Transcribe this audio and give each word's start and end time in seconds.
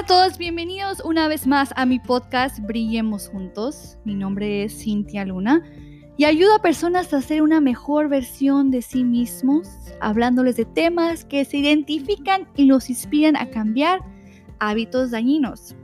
a 0.00 0.06
todos, 0.06 0.38
bienvenidos 0.38 1.02
una 1.04 1.28
vez 1.28 1.46
más 1.46 1.74
a 1.76 1.84
mi 1.84 1.98
podcast 1.98 2.58
Brillemos 2.60 3.28
Juntos. 3.28 3.98
Mi 4.06 4.14
nombre 4.14 4.64
es 4.64 4.82
Cintia 4.82 5.26
Luna 5.26 5.62
y 6.16 6.24
ayudo 6.24 6.54
a 6.54 6.62
personas 6.62 7.12
a 7.12 7.20
ser 7.20 7.42
una 7.42 7.60
mejor 7.60 8.08
versión 8.08 8.70
de 8.70 8.80
sí 8.80 9.04
mismos, 9.04 9.68
hablándoles 10.00 10.56
de 10.56 10.64
temas 10.64 11.26
que 11.26 11.44
se 11.44 11.58
identifican 11.58 12.48
y 12.56 12.64
los 12.64 12.88
inspiran 12.88 13.36
a 13.36 13.50
cambiar 13.50 14.00
hábitos 14.58 15.10
dañinos. 15.10 15.76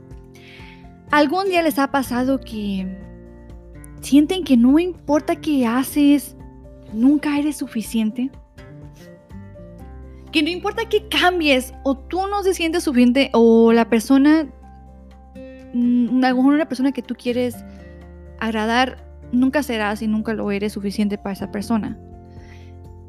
¿Algún 1.11 1.49
día 1.49 1.61
les 1.61 1.77
ha 1.77 1.91
pasado 1.91 2.39
que 2.39 2.97
sienten 4.01 4.43
que 4.43 4.57
no 4.57 4.79
importa 4.79 5.35
qué 5.35 5.67
haces, 5.67 6.35
nunca 6.91 7.37
eres 7.37 7.57
suficiente? 7.57 8.31
Que 10.37 10.43
no 10.43 10.49
importa 10.49 10.87
que 10.87 11.07
cambies 11.07 11.73
o 11.81 11.97
tú 11.97 12.27
no 12.27 12.43
se 12.43 12.53
sientes 12.53 12.83
suficiente 12.83 13.31
o 13.33 13.73
la 13.73 13.89
persona, 13.89 14.47
mm, 15.73 16.23
alguna 16.23 16.67
persona 16.67 16.91
que 16.91 17.01
tú 17.01 17.15
quieres 17.15 17.55
agradar, 18.39 19.03
nunca 19.31 19.63
serás 19.63 20.03
y 20.03 20.07
nunca 20.07 20.35
lo 20.35 20.51
eres 20.51 20.73
suficiente 20.73 21.17
para 21.17 21.33
esa 21.33 21.49
persona. 21.49 21.97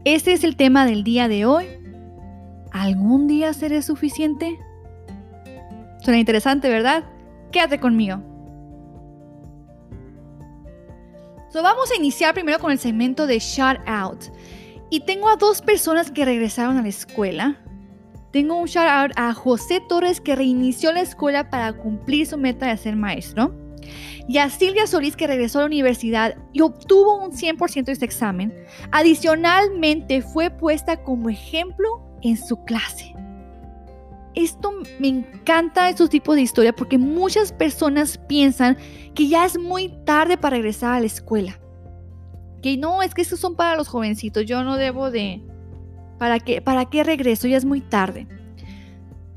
Este 0.06 0.32
es 0.32 0.42
el 0.42 0.56
tema 0.56 0.86
del 0.86 1.04
día 1.04 1.28
de 1.28 1.44
hoy. 1.44 1.66
¿Algún 2.72 3.26
día 3.28 3.52
seré 3.52 3.82
suficiente? 3.82 4.58
Suena 6.00 6.18
interesante, 6.20 6.70
¿verdad? 6.70 7.04
Quédate 7.52 7.78
conmigo. 7.78 8.22
So, 11.50 11.62
vamos 11.62 11.90
a 11.90 11.96
iniciar 11.96 12.32
primero 12.32 12.58
con 12.58 12.72
el 12.72 12.78
segmento 12.78 13.26
de 13.26 13.38
Shout 13.38 13.80
Out. 13.86 14.24
Y 14.90 15.00
tengo 15.00 15.28
a 15.28 15.36
dos 15.36 15.60
personas 15.60 16.10
que 16.10 16.24
regresaron 16.24 16.78
a 16.78 16.82
la 16.82 16.88
escuela. 16.88 17.58
Tengo 18.32 18.56
un 18.56 18.66
shout 18.66 18.88
out 18.88 19.12
a 19.16 19.34
José 19.34 19.82
Torres 19.86 20.20
que 20.20 20.34
reinició 20.34 20.92
la 20.92 21.02
escuela 21.02 21.50
para 21.50 21.74
cumplir 21.74 22.26
su 22.26 22.38
meta 22.38 22.66
de 22.66 22.76
ser 22.76 22.96
maestro. 22.96 23.54
Y 24.26 24.38
a 24.38 24.48
Silvia 24.48 24.86
Solís 24.86 25.16
que 25.16 25.26
regresó 25.26 25.58
a 25.58 25.62
la 25.62 25.66
universidad 25.66 26.36
y 26.52 26.62
obtuvo 26.62 27.22
un 27.22 27.32
100% 27.32 27.84
de 27.84 27.92
este 27.92 28.04
examen. 28.04 28.54
Adicionalmente 28.90 30.22
fue 30.22 30.50
puesta 30.50 31.02
como 31.02 31.28
ejemplo 31.28 32.02
en 32.22 32.36
su 32.36 32.62
clase. 32.64 33.14
Esto 34.34 34.72
me 34.98 35.08
encanta 35.08 35.88
estos 35.88 36.10
tipos 36.10 36.36
de 36.36 36.42
historia 36.42 36.74
porque 36.74 36.96
muchas 36.96 37.52
personas 37.52 38.18
piensan 38.18 38.76
que 39.14 39.28
ya 39.28 39.44
es 39.44 39.58
muy 39.58 39.88
tarde 40.04 40.36
para 40.36 40.56
regresar 40.56 40.94
a 40.94 41.00
la 41.00 41.06
escuela 41.06 41.58
que 42.62 42.76
no, 42.76 43.02
es 43.02 43.14
que 43.14 43.22
estos 43.22 43.40
son 43.40 43.56
para 43.56 43.76
los 43.76 43.88
jovencitos, 43.88 44.44
yo 44.46 44.62
no 44.64 44.76
debo 44.76 45.10
de... 45.10 45.42
¿Para 46.18 46.40
qué, 46.40 46.60
¿Para 46.60 46.86
qué 46.86 47.04
regreso? 47.04 47.46
Ya 47.46 47.56
es 47.56 47.64
muy 47.64 47.80
tarde. 47.80 48.26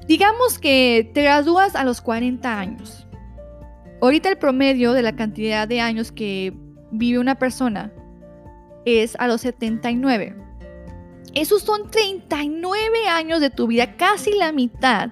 Digamos 0.07 0.57
que 0.57 1.11
te 1.13 1.21
gradúas 1.21 1.75
a 1.75 1.83
los 1.83 2.01
40 2.01 2.59
años. 2.59 3.07
Ahorita 4.01 4.29
el 4.29 4.37
promedio 4.37 4.93
de 4.93 5.03
la 5.03 5.15
cantidad 5.15 5.67
de 5.67 5.79
años 5.79 6.11
que 6.11 6.53
vive 6.91 7.19
una 7.19 7.35
persona 7.35 7.93
es 8.85 9.15
a 9.19 9.27
los 9.27 9.41
79. 9.41 10.35
Esos 11.33 11.61
son 11.61 11.89
39 11.89 13.07
años 13.09 13.39
de 13.39 13.49
tu 13.49 13.67
vida, 13.67 13.95
casi 13.95 14.33
la 14.33 14.51
mitad, 14.51 15.11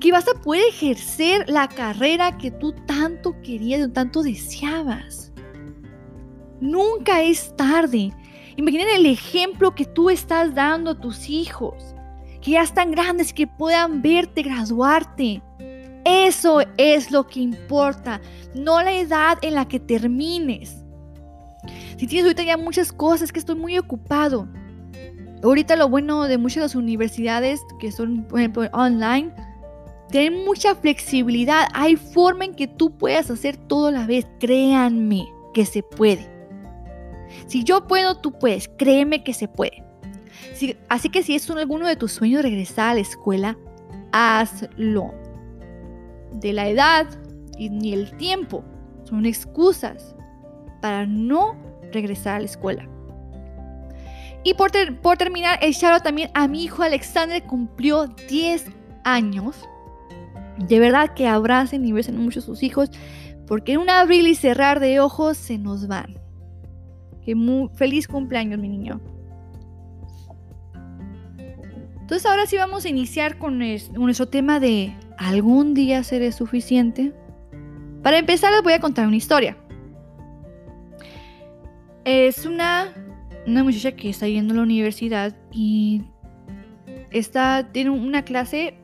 que 0.00 0.12
vas 0.12 0.26
a 0.28 0.40
poder 0.40 0.62
ejercer 0.68 1.48
la 1.48 1.68
carrera 1.68 2.38
que 2.38 2.50
tú 2.50 2.72
tanto 2.86 3.40
querías, 3.42 3.92
tanto 3.92 4.22
deseabas. 4.22 5.27
Nunca 6.60 7.22
es 7.22 7.54
tarde. 7.56 8.12
Imaginen 8.56 8.88
el 8.94 9.06
ejemplo 9.06 9.74
que 9.74 9.84
tú 9.84 10.10
estás 10.10 10.54
dando 10.54 10.90
a 10.90 11.00
tus 11.00 11.28
hijos, 11.28 11.94
que 12.40 12.52
ya 12.52 12.62
están 12.62 12.90
grandes, 12.90 13.32
que 13.32 13.46
puedan 13.46 14.02
verte 14.02 14.42
graduarte. 14.42 15.42
Eso 16.04 16.60
es 16.76 17.10
lo 17.10 17.26
que 17.26 17.40
importa, 17.40 18.20
no 18.54 18.82
la 18.82 18.92
edad 18.92 19.38
en 19.42 19.54
la 19.54 19.68
que 19.68 19.78
termines. 19.78 20.84
Si 21.98 22.06
tienes 22.06 22.24
ahorita 22.24 22.42
ya 22.42 22.56
muchas 22.56 22.92
cosas, 22.92 23.30
que 23.30 23.38
estoy 23.38 23.56
muy 23.56 23.78
ocupado. 23.78 24.48
Ahorita 25.42 25.76
lo 25.76 25.88
bueno 25.88 26.24
de 26.24 26.38
muchas 26.38 26.56
de 26.56 26.60
las 26.62 26.74
universidades 26.74 27.60
que 27.78 27.92
son, 27.92 28.24
por 28.24 28.40
ejemplo, 28.40 28.68
online, 28.72 29.32
tienen 30.10 30.44
mucha 30.44 30.74
flexibilidad. 30.74 31.68
Hay 31.74 31.96
forma 31.96 32.44
en 32.44 32.54
que 32.54 32.66
tú 32.66 32.96
puedas 32.96 33.30
hacer 33.30 33.56
todo 33.56 33.88
a 33.88 33.92
la 33.92 34.06
vez. 34.06 34.26
Créanme 34.40 35.28
que 35.54 35.66
se 35.66 35.82
puede. 35.82 36.37
Si 37.46 37.64
yo 37.64 37.86
puedo, 37.86 38.16
tú 38.16 38.32
puedes. 38.32 38.68
Créeme 38.78 39.24
que 39.24 39.34
se 39.34 39.48
puede. 39.48 39.84
así 40.88 41.08
que 41.08 41.22
si 41.22 41.34
es 41.34 41.48
alguno 41.50 41.86
de 41.86 41.96
tus 41.96 42.12
sueños 42.12 42.42
regresar 42.42 42.90
a 42.90 42.94
la 42.94 43.00
escuela, 43.00 43.56
hazlo. 44.12 45.14
De 46.32 46.52
la 46.52 46.68
edad 46.68 47.06
y 47.58 47.70
ni 47.70 47.92
el 47.92 48.16
tiempo 48.16 48.64
son 49.04 49.26
excusas 49.26 50.14
para 50.80 51.06
no 51.06 51.56
regresar 51.92 52.36
a 52.36 52.40
la 52.40 52.44
escuela. 52.44 52.88
Y 54.44 54.54
por, 54.54 54.70
terminar, 54.70 55.58
el 55.62 55.72
shout 55.72 56.02
también 56.02 56.30
a 56.34 56.46
mi 56.46 56.64
hijo 56.64 56.82
Alexander 56.82 57.42
cumplió 57.42 58.06
10 58.06 58.66
años. 59.04 59.56
De 60.58 60.78
verdad 60.78 61.14
que 61.14 61.26
abracen 61.26 61.84
y 61.84 61.92
besen 61.92 62.16
mucho 62.16 62.40
a 62.40 62.42
sus 62.42 62.62
hijos, 62.62 62.90
porque 63.46 63.72
en 63.72 63.78
un 63.78 63.90
abrir 63.90 64.26
y 64.26 64.34
cerrar 64.34 64.80
de 64.80 65.00
ojos 65.00 65.36
se 65.36 65.58
nos 65.58 65.88
van 65.88 66.18
muy 67.34 67.68
feliz 67.74 68.08
cumpleaños, 68.08 68.58
mi 68.58 68.68
niño. 68.68 69.00
Entonces 72.00 72.24
ahora 72.24 72.46
sí 72.46 72.56
vamos 72.56 72.86
a 72.86 72.88
iniciar 72.88 73.36
con 73.36 73.58
nuestro 73.58 74.28
tema 74.28 74.60
de 74.60 74.96
¿algún 75.18 75.74
día 75.74 76.02
seré 76.02 76.32
suficiente? 76.32 77.12
Para 78.02 78.18
empezar 78.18 78.50
les 78.52 78.62
voy 78.62 78.72
a 78.72 78.80
contar 78.80 79.06
una 79.06 79.16
historia. 79.16 79.58
Es 82.06 82.46
una, 82.46 82.94
una 83.46 83.62
muchacha 83.62 83.92
que 83.92 84.08
está 84.08 84.26
yendo 84.26 84.54
a 84.54 84.56
la 84.56 84.62
universidad 84.62 85.36
y 85.52 86.02
está, 87.10 87.68
tiene 87.72 87.90
una 87.90 88.22
clase 88.22 88.78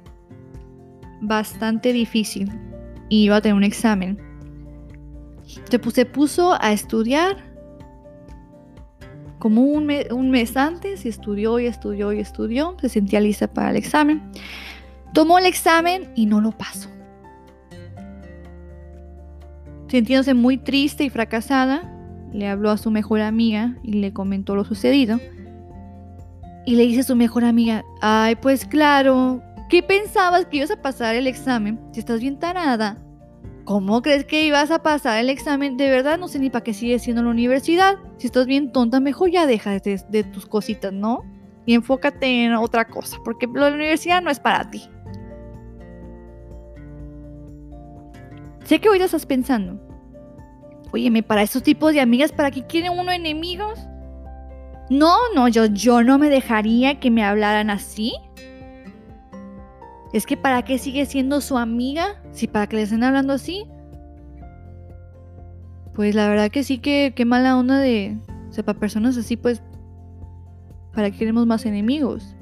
bastante 1.22 1.94
difícil 1.94 2.50
y 3.08 3.30
va 3.30 3.36
a 3.36 3.40
tener 3.40 3.54
un 3.54 3.64
examen. 3.64 4.18
Se 5.70 6.04
puso 6.04 6.58
a 6.60 6.72
estudiar 6.72 7.53
como 9.44 9.60
un, 9.60 9.84
mes 9.84 10.56
antes 10.56 11.04
y 11.04 11.10
estudió 11.10 11.60
y 11.60 11.66
estudió 11.66 12.14
y 12.14 12.18
estudió, 12.18 12.78
se 12.80 12.88
sentía 12.88 13.20
lista 13.20 13.46
para 13.46 13.72
el 13.72 13.76
examen. 13.76 14.22
Tomó 15.12 15.38
el 15.38 15.44
examen 15.44 16.10
y 16.14 16.24
no 16.24 16.40
lo 16.40 16.52
pasó. 16.52 16.88
Sintiéndose 19.88 20.32
muy 20.32 20.56
triste 20.56 21.04
y 21.04 21.10
fracasada, 21.10 21.82
le 22.32 22.48
habló 22.48 22.70
a 22.70 22.78
su 22.78 22.90
mejor 22.90 23.20
amiga 23.20 23.76
y 23.82 23.92
le 23.92 24.14
comentó 24.14 24.56
lo 24.56 24.64
sucedido. 24.64 25.20
Y 26.64 26.76
le 26.76 26.84
dice 26.84 27.00
a 27.00 27.04
su 27.04 27.14
mejor 27.14 27.44
amiga, 27.44 27.84
ay, 28.00 28.36
pues 28.36 28.64
claro, 28.64 29.42
¿qué 29.68 29.82
pensabas 29.82 30.46
que 30.46 30.56
ibas 30.56 30.70
a 30.70 30.80
pasar 30.80 31.16
el 31.16 31.26
examen? 31.26 31.78
Si 31.92 32.00
estás 32.00 32.20
bien 32.20 32.38
tarada, 32.38 32.96
¿Cómo 33.64 34.02
crees 34.02 34.26
que 34.26 34.44
ibas 34.44 34.70
a 34.70 34.82
pasar 34.82 35.18
el 35.18 35.30
examen? 35.30 35.78
De 35.78 35.88
verdad 35.88 36.18
no 36.18 36.28
sé 36.28 36.38
ni 36.38 36.50
para 36.50 36.62
qué 36.62 36.74
sigues 36.74 37.02
siendo 37.02 37.22
la 37.22 37.30
universidad. 37.30 37.96
Si 38.18 38.26
estás 38.26 38.46
bien 38.46 38.72
tonta, 38.72 39.00
mejor 39.00 39.30
ya 39.30 39.46
deja 39.46 39.78
de, 39.78 40.24
tus 40.24 40.44
cositas, 40.44 40.92
¿no? 40.92 41.24
Y 41.64 41.72
enfócate 41.72 42.44
en 42.44 42.52
otra 42.54 42.86
cosa, 42.86 43.16
porque 43.24 43.46
la 43.46 43.68
universidad 43.68 44.20
no 44.20 44.30
es 44.30 44.38
para 44.38 44.70
ti. 44.70 44.82
Sé 48.64 48.80
que 48.80 48.90
hoy 48.90 48.98
estás 48.98 49.24
pensando, 49.24 49.80
óyeme, 50.92 51.22
para 51.22 51.42
esos 51.42 51.62
tipos 51.62 51.94
de 51.94 52.00
amigas, 52.00 52.32
¿para 52.32 52.50
qué 52.50 52.66
quieren 52.66 52.92
uno 52.98 53.12
enemigos? 53.12 53.78
No, 54.90 55.16
no, 55.34 55.48
yo, 55.48 55.66
yo 55.66 56.02
no 56.02 56.18
me 56.18 56.28
dejaría 56.28 57.00
que 57.00 57.10
me 57.10 57.24
hablaran 57.24 57.70
así. 57.70 58.12
Es 60.14 60.26
que 60.26 60.36
¿para 60.36 60.62
qué 60.62 60.78
sigue 60.78 61.06
siendo 61.06 61.40
su 61.40 61.58
amiga? 61.58 62.22
Si 62.30 62.46
para 62.46 62.68
que 62.68 62.76
le 62.76 62.82
estén 62.82 63.02
hablando 63.02 63.32
así. 63.32 63.66
Pues 65.92 66.14
la 66.14 66.28
verdad 66.28 66.52
que 66.52 66.62
sí 66.62 66.78
que 66.78 67.12
qué 67.16 67.24
mala 67.24 67.58
onda 67.58 67.78
de... 67.80 68.16
O 68.48 68.52
sea, 68.52 68.64
para 68.64 68.78
personas 68.78 69.16
así, 69.16 69.36
pues... 69.36 69.60
¿Para 70.94 71.10
qué 71.10 71.18
queremos 71.18 71.46
más 71.46 71.66
enemigos? 71.66 72.36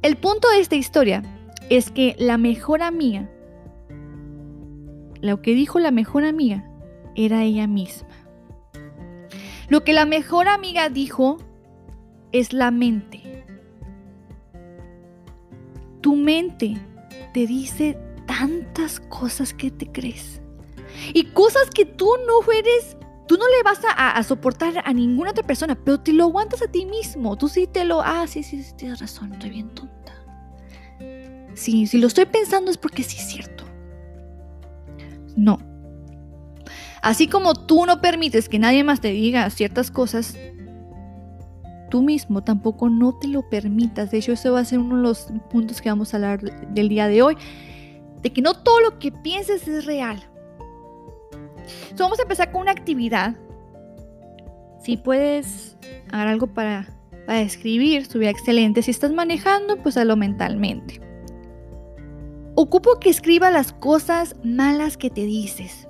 El 0.00 0.16
punto 0.16 0.48
de 0.48 0.60
esta 0.60 0.74
historia 0.74 1.22
es 1.68 1.90
que 1.90 2.16
la 2.18 2.38
mejor 2.38 2.80
amiga, 2.80 3.28
lo 5.20 5.42
que 5.42 5.54
dijo 5.54 5.80
la 5.80 5.90
mejor 5.90 6.24
amiga, 6.24 6.64
era 7.14 7.42
ella 7.42 7.66
misma. 7.66 8.08
Lo 9.68 9.84
que 9.84 9.92
la 9.92 10.06
mejor 10.06 10.48
amiga 10.48 10.88
dijo 10.88 11.36
es 12.32 12.54
la 12.54 12.70
mente 12.70 13.31
tu 16.02 16.16
mente 16.16 16.76
te 17.32 17.46
dice 17.46 17.98
tantas 18.26 19.00
cosas 19.00 19.54
que 19.54 19.70
te 19.70 19.90
crees. 19.90 20.40
Y 21.14 21.24
cosas 21.26 21.70
que 21.70 21.86
tú 21.86 22.08
no 22.26 22.52
eres, 22.52 22.96
tú 23.26 23.36
no 23.36 23.44
le 23.48 23.62
vas 23.62 23.80
a, 23.96 24.22
soportar 24.22 24.82
a 24.84 24.92
ninguna 24.92 25.30
otra 25.30 25.46
persona, 25.46 25.74
pero 25.74 26.00
te 26.00 26.12
lo 26.12 26.24
aguantas 26.24 26.60
a 26.62 26.66
ti 26.66 26.84
mismo. 26.84 27.36
Tú 27.38 27.48
sí 27.48 27.66
te 27.66 27.84
lo, 27.84 28.02
ah, 28.02 28.26
sí, 28.26 28.42
sí, 28.42 28.62
tienes 28.76 29.00
razón, 29.00 29.32
estoy 29.32 29.50
bien 29.50 29.70
tonta. 29.70 30.12
si, 31.54 31.86
si 31.86 31.98
lo 31.98 32.06
estoy 32.08 32.26
pensando 32.26 32.70
es 32.70 32.76
porque 32.76 33.02
sí 33.02 33.16
es 33.18 33.28
cierto. 33.28 33.64
No. 35.34 35.58
Así 37.00 37.26
como 37.26 37.54
tú 37.54 37.84
no 37.86 38.00
permites 38.00 38.48
que 38.48 38.58
nadie 38.58 38.84
más 38.84 39.00
te 39.00 39.08
diga 39.08 39.48
ciertas 39.50 39.90
cosas, 39.90 40.36
tú 41.92 42.00
mismo 42.00 42.42
tampoco 42.42 42.88
no 42.88 43.12
te 43.12 43.28
lo 43.28 43.50
permitas. 43.50 44.10
De 44.10 44.16
hecho, 44.16 44.32
eso 44.32 44.54
va 44.54 44.60
a 44.60 44.64
ser 44.64 44.78
uno 44.78 44.96
de 44.96 45.02
los 45.02 45.26
puntos 45.50 45.82
que 45.82 45.90
vamos 45.90 46.14
a 46.14 46.16
hablar 46.16 46.40
del 46.40 46.88
día 46.88 47.06
de 47.06 47.20
hoy, 47.20 47.36
de 48.22 48.32
que 48.32 48.40
no 48.40 48.54
todo 48.54 48.80
lo 48.80 48.98
que 48.98 49.12
pienses 49.12 49.68
es 49.68 49.84
real. 49.84 50.18
vamos 51.98 52.18
a 52.18 52.22
empezar 52.22 52.50
con 52.50 52.62
una 52.62 52.70
actividad. 52.70 53.36
Si 54.82 54.96
puedes 54.96 55.76
hacer 56.10 56.28
algo 56.28 56.46
para, 56.46 56.88
para 57.26 57.42
escribir, 57.42 58.00
estuviera 58.00 58.30
excelente. 58.30 58.80
Si 58.80 58.90
estás 58.90 59.12
manejando, 59.12 59.76
pues 59.76 59.98
hazlo 59.98 60.16
mentalmente. 60.16 60.98
Ocupo 62.54 63.00
que 63.00 63.10
escriba 63.10 63.50
las 63.50 63.74
cosas 63.74 64.34
malas 64.42 64.96
que 64.96 65.10
te 65.10 65.26
dices. 65.26 65.88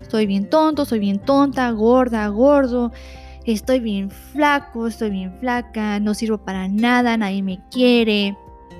Estoy 0.00 0.24
bien 0.24 0.48
tonto, 0.48 0.86
soy 0.86 1.00
bien 1.00 1.18
tonta, 1.18 1.70
gorda, 1.70 2.26
gordo. 2.28 2.92
Estoy 3.44 3.80
bien 3.80 4.10
flaco, 4.10 4.86
estoy 4.86 5.10
bien 5.10 5.32
flaca, 5.40 5.98
no 5.98 6.14
sirvo 6.14 6.38
para 6.38 6.68
nada, 6.68 7.16
nadie 7.16 7.42
me 7.42 7.60
quiere. 7.70 8.36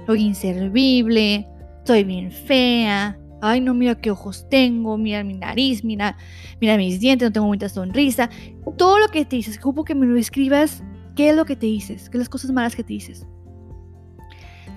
Soy 0.06 0.22
inservible, 0.22 1.48
estoy 1.78 2.04
bien 2.04 2.30
fea. 2.30 3.18
Ay, 3.40 3.60
no, 3.60 3.74
mira 3.74 3.96
qué 3.96 4.12
ojos 4.12 4.46
tengo, 4.48 4.96
mira 4.96 5.24
mi 5.24 5.34
nariz, 5.34 5.82
mira, 5.82 6.16
mira 6.60 6.76
mis 6.76 7.00
dientes, 7.00 7.28
no 7.28 7.32
tengo 7.32 7.48
mucha 7.48 7.68
sonrisa. 7.68 8.30
Todo 8.78 9.00
lo 9.00 9.08
que 9.08 9.24
te 9.24 9.36
dices, 9.36 9.58
ocupo 9.58 9.84
que 9.84 9.96
me 9.96 10.06
lo 10.06 10.16
escribas. 10.16 10.82
¿Qué 11.16 11.30
es 11.30 11.36
lo 11.36 11.44
que 11.44 11.56
te 11.56 11.66
dices? 11.66 12.08
¿Qué 12.08 12.12
son 12.12 12.20
las 12.20 12.28
cosas 12.28 12.52
malas 12.52 12.76
que 12.76 12.84
te 12.84 12.92
dices? 12.92 13.26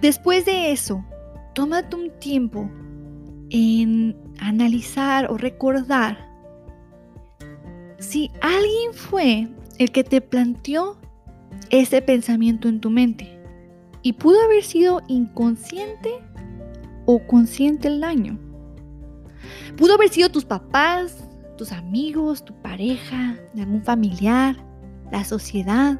Después 0.01 0.45
de 0.45 0.71
eso, 0.71 1.05
tómate 1.53 1.95
un 1.95 2.11
tiempo 2.19 2.69
en 3.51 4.17
analizar 4.39 5.31
o 5.31 5.37
recordar 5.37 6.27
si 7.99 8.31
alguien 8.41 8.93
fue 8.93 9.47
el 9.77 9.91
que 9.91 10.03
te 10.03 10.21
planteó 10.21 10.97
ese 11.69 12.01
pensamiento 12.01 12.67
en 12.67 12.79
tu 12.79 12.89
mente 12.89 13.39
y 14.01 14.13
pudo 14.13 14.41
haber 14.43 14.63
sido 14.63 15.01
inconsciente 15.07 16.13
o 17.05 17.25
consciente 17.25 17.87
el 17.87 18.01
daño. 18.01 18.39
Pudo 19.77 19.95
haber 19.95 20.09
sido 20.09 20.29
tus 20.29 20.45
papás, 20.45 21.27
tus 21.57 21.71
amigos, 21.71 22.45
tu 22.45 22.53
pareja, 22.61 23.35
algún 23.57 23.83
familiar, 23.83 24.55
la 25.11 25.23
sociedad, 25.23 25.99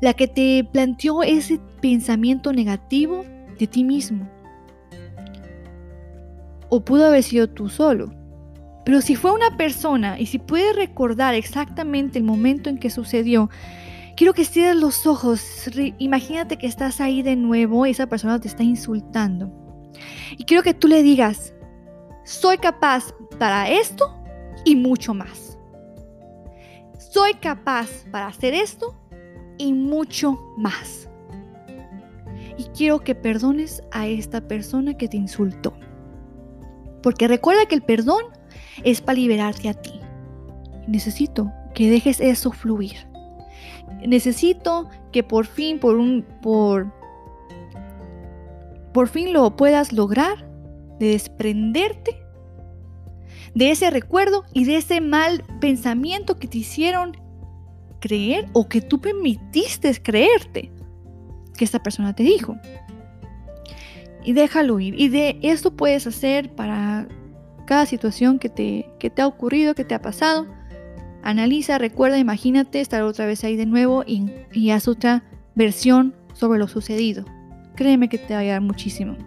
la 0.00 0.14
que 0.14 0.28
te 0.28 0.68
planteó 0.72 1.22
ese 1.22 1.60
pensamiento 1.80 2.52
negativo 2.52 3.24
de 3.58 3.66
ti 3.66 3.84
mismo. 3.84 4.28
O 6.68 6.84
pudo 6.84 7.06
haber 7.06 7.22
sido 7.22 7.48
tú 7.48 7.68
solo. 7.68 8.17
Pero 8.88 9.02
si 9.02 9.16
fue 9.16 9.32
una 9.32 9.54
persona 9.58 10.18
y 10.18 10.24
si 10.24 10.38
puedes 10.38 10.74
recordar 10.74 11.34
exactamente 11.34 12.16
el 12.16 12.24
momento 12.24 12.70
en 12.70 12.78
que 12.78 12.88
sucedió, 12.88 13.50
quiero 14.16 14.32
que 14.32 14.46
cierres 14.46 14.76
los 14.76 15.06
ojos. 15.06 15.68
Imagínate 15.98 16.56
que 16.56 16.66
estás 16.66 17.02
ahí 17.02 17.20
de 17.20 17.36
nuevo 17.36 17.84
y 17.84 17.90
esa 17.90 18.06
persona 18.06 18.40
te 18.40 18.48
está 18.48 18.62
insultando. 18.62 19.52
Y 20.38 20.44
quiero 20.44 20.62
que 20.62 20.72
tú 20.72 20.88
le 20.88 21.02
digas, 21.02 21.52
soy 22.24 22.56
capaz 22.56 23.12
para 23.38 23.68
esto 23.68 24.18
y 24.64 24.74
mucho 24.74 25.12
más. 25.12 25.58
Soy 26.98 27.34
capaz 27.34 27.90
para 28.10 28.28
hacer 28.28 28.54
esto 28.54 28.98
y 29.58 29.74
mucho 29.74 30.40
más. 30.56 31.10
Y 32.56 32.64
quiero 32.74 33.00
que 33.00 33.14
perdones 33.14 33.82
a 33.90 34.06
esta 34.06 34.48
persona 34.48 34.96
que 34.96 35.08
te 35.08 35.18
insultó. 35.18 35.74
Porque 37.02 37.28
recuerda 37.28 37.66
que 37.66 37.74
el 37.74 37.82
perdón 37.82 38.37
es 38.84 39.00
para 39.00 39.18
liberarte 39.18 39.68
a 39.68 39.74
ti. 39.74 40.00
Necesito 40.86 41.52
que 41.74 41.90
dejes 41.90 42.20
eso 42.20 42.50
fluir. 42.50 43.06
Necesito 44.06 44.88
que 45.12 45.22
por 45.22 45.46
fin, 45.46 45.78
por 45.78 45.96
un, 45.96 46.24
por, 46.42 46.92
por 48.92 49.08
fin 49.08 49.32
lo 49.32 49.56
puedas 49.56 49.92
lograr 49.92 50.48
de 50.98 51.10
desprenderte 51.10 52.16
de 53.54 53.70
ese 53.70 53.90
recuerdo 53.90 54.44
y 54.52 54.64
de 54.64 54.76
ese 54.76 55.00
mal 55.00 55.44
pensamiento 55.60 56.38
que 56.38 56.48
te 56.48 56.58
hicieron 56.58 57.16
creer 58.00 58.48
o 58.52 58.68
que 58.68 58.80
tú 58.80 59.00
permitiste 59.00 59.92
creerte 60.00 60.70
que 61.56 61.64
esta 61.64 61.82
persona 61.82 62.14
te 62.14 62.22
dijo. 62.22 62.56
Y 64.24 64.32
déjalo 64.32 64.78
ir. 64.78 65.00
Y 65.00 65.08
de 65.08 65.38
esto 65.42 65.74
puedes 65.74 66.06
hacer 66.06 66.54
para 66.54 67.08
cada 67.68 67.84
situación 67.84 68.38
que 68.38 68.48
te, 68.48 68.88
que 68.98 69.10
te 69.10 69.20
ha 69.20 69.26
ocurrido, 69.26 69.74
que 69.74 69.84
te 69.84 69.94
ha 69.94 70.00
pasado. 70.00 70.46
Analiza, 71.22 71.76
recuerda, 71.76 72.16
imagínate 72.16 72.80
estar 72.80 73.02
otra 73.02 73.26
vez 73.26 73.44
ahí 73.44 73.56
de 73.56 73.66
nuevo 73.66 74.04
y, 74.06 74.32
y 74.54 74.70
haz 74.70 74.88
otra 74.88 75.22
versión 75.54 76.14
sobre 76.32 76.58
lo 76.58 76.66
sucedido. 76.66 77.26
Créeme 77.76 78.08
que 78.08 78.16
te 78.16 78.32
va 78.32 78.38
a 78.38 78.42
ayudar 78.42 78.62
muchísimo. 78.62 79.18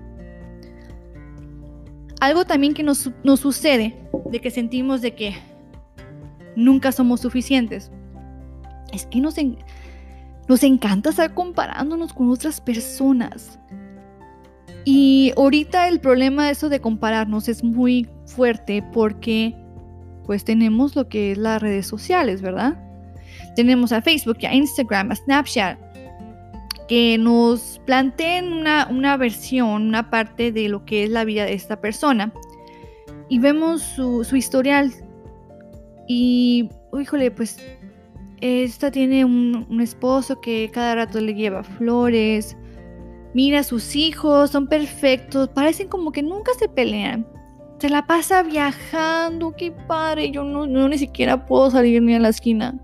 Algo 2.19 2.43
también 2.43 2.73
que 2.73 2.81
nos, 2.81 3.11
nos 3.23 3.41
sucede, 3.41 3.95
de 4.31 4.41
que 4.41 4.49
sentimos 4.49 5.01
de 5.01 5.13
que 5.13 5.35
nunca 6.55 6.91
somos 6.91 7.19
suficientes, 7.19 7.91
es 8.91 9.05
que 9.05 9.21
nos, 9.21 9.35
nos 10.47 10.63
encanta 10.63 11.11
estar 11.11 11.35
comparándonos 11.35 12.11
con 12.11 12.31
otras 12.31 12.59
personas. 12.59 13.59
Y 14.83 15.31
ahorita 15.37 15.87
el 15.87 15.99
problema 15.99 16.47
de 16.47 16.53
eso 16.53 16.69
de 16.69 16.81
compararnos 16.81 17.47
es 17.49 17.63
muy 17.63 18.09
fuerte 18.31 18.83
porque 18.93 19.55
pues 20.25 20.43
tenemos 20.43 20.95
lo 20.95 21.07
que 21.09 21.33
es 21.33 21.37
las 21.37 21.61
redes 21.61 21.87
sociales, 21.87 22.41
¿verdad? 22.41 22.77
Tenemos 23.55 23.91
a 23.91 24.01
Facebook, 24.01 24.37
a 24.47 24.53
Instagram, 24.53 25.11
a 25.11 25.15
Snapchat, 25.15 25.77
que 26.87 27.17
nos 27.17 27.81
planteen 27.85 28.51
una, 28.51 28.87
una 28.89 29.17
versión, 29.17 29.87
una 29.87 30.09
parte 30.09 30.51
de 30.51 30.69
lo 30.69 30.85
que 30.85 31.03
es 31.03 31.09
la 31.09 31.25
vida 31.25 31.45
de 31.45 31.53
esta 31.53 31.81
persona. 31.81 32.33
Y 33.29 33.39
vemos 33.39 33.81
su, 33.81 34.23
su 34.23 34.35
historial. 34.35 34.91
Y, 36.07 36.69
híjole, 36.99 37.31
pues 37.31 37.57
esta 38.41 38.89
tiene 38.89 39.23
un, 39.23 39.79
esposo 39.81 40.41
que 40.41 40.69
cada 40.73 40.95
rato 40.95 41.21
le 41.21 41.33
lleva 41.33 41.63
flores. 41.63 42.57
Mira 43.33 43.59
a 43.59 43.63
sus 43.63 43.95
hijos, 43.95 44.49
son 44.49 44.67
perfectos, 44.67 45.47
parecen 45.49 45.87
como 45.87 46.11
que 46.11 46.23
nunca 46.23 46.51
se 46.59 46.67
pelean. 46.67 47.25
Se 47.81 47.89
la 47.89 48.05
pasa 48.05 48.43
viajando, 48.43 49.55
qué 49.57 49.71
padre. 49.71 50.29
Yo 50.29 50.43
no, 50.43 50.67
ni 50.67 50.99
siquiera 50.99 51.47
puedo 51.47 51.71
salir 51.71 51.99
ni 52.03 52.13
a 52.13 52.19
la 52.19 52.29
esquina. 52.29 52.79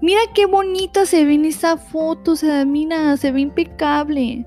Mira 0.00 0.22
qué 0.34 0.46
bonita 0.46 1.04
se 1.04 1.26
ve 1.26 1.34
en 1.34 1.44
esa 1.44 1.76
foto, 1.76 2.34
se 2.34 2.64
mira, 2.64 3.14
se 3.18 3.30
ve 3.30 3.42
impecable. 3.42 4.46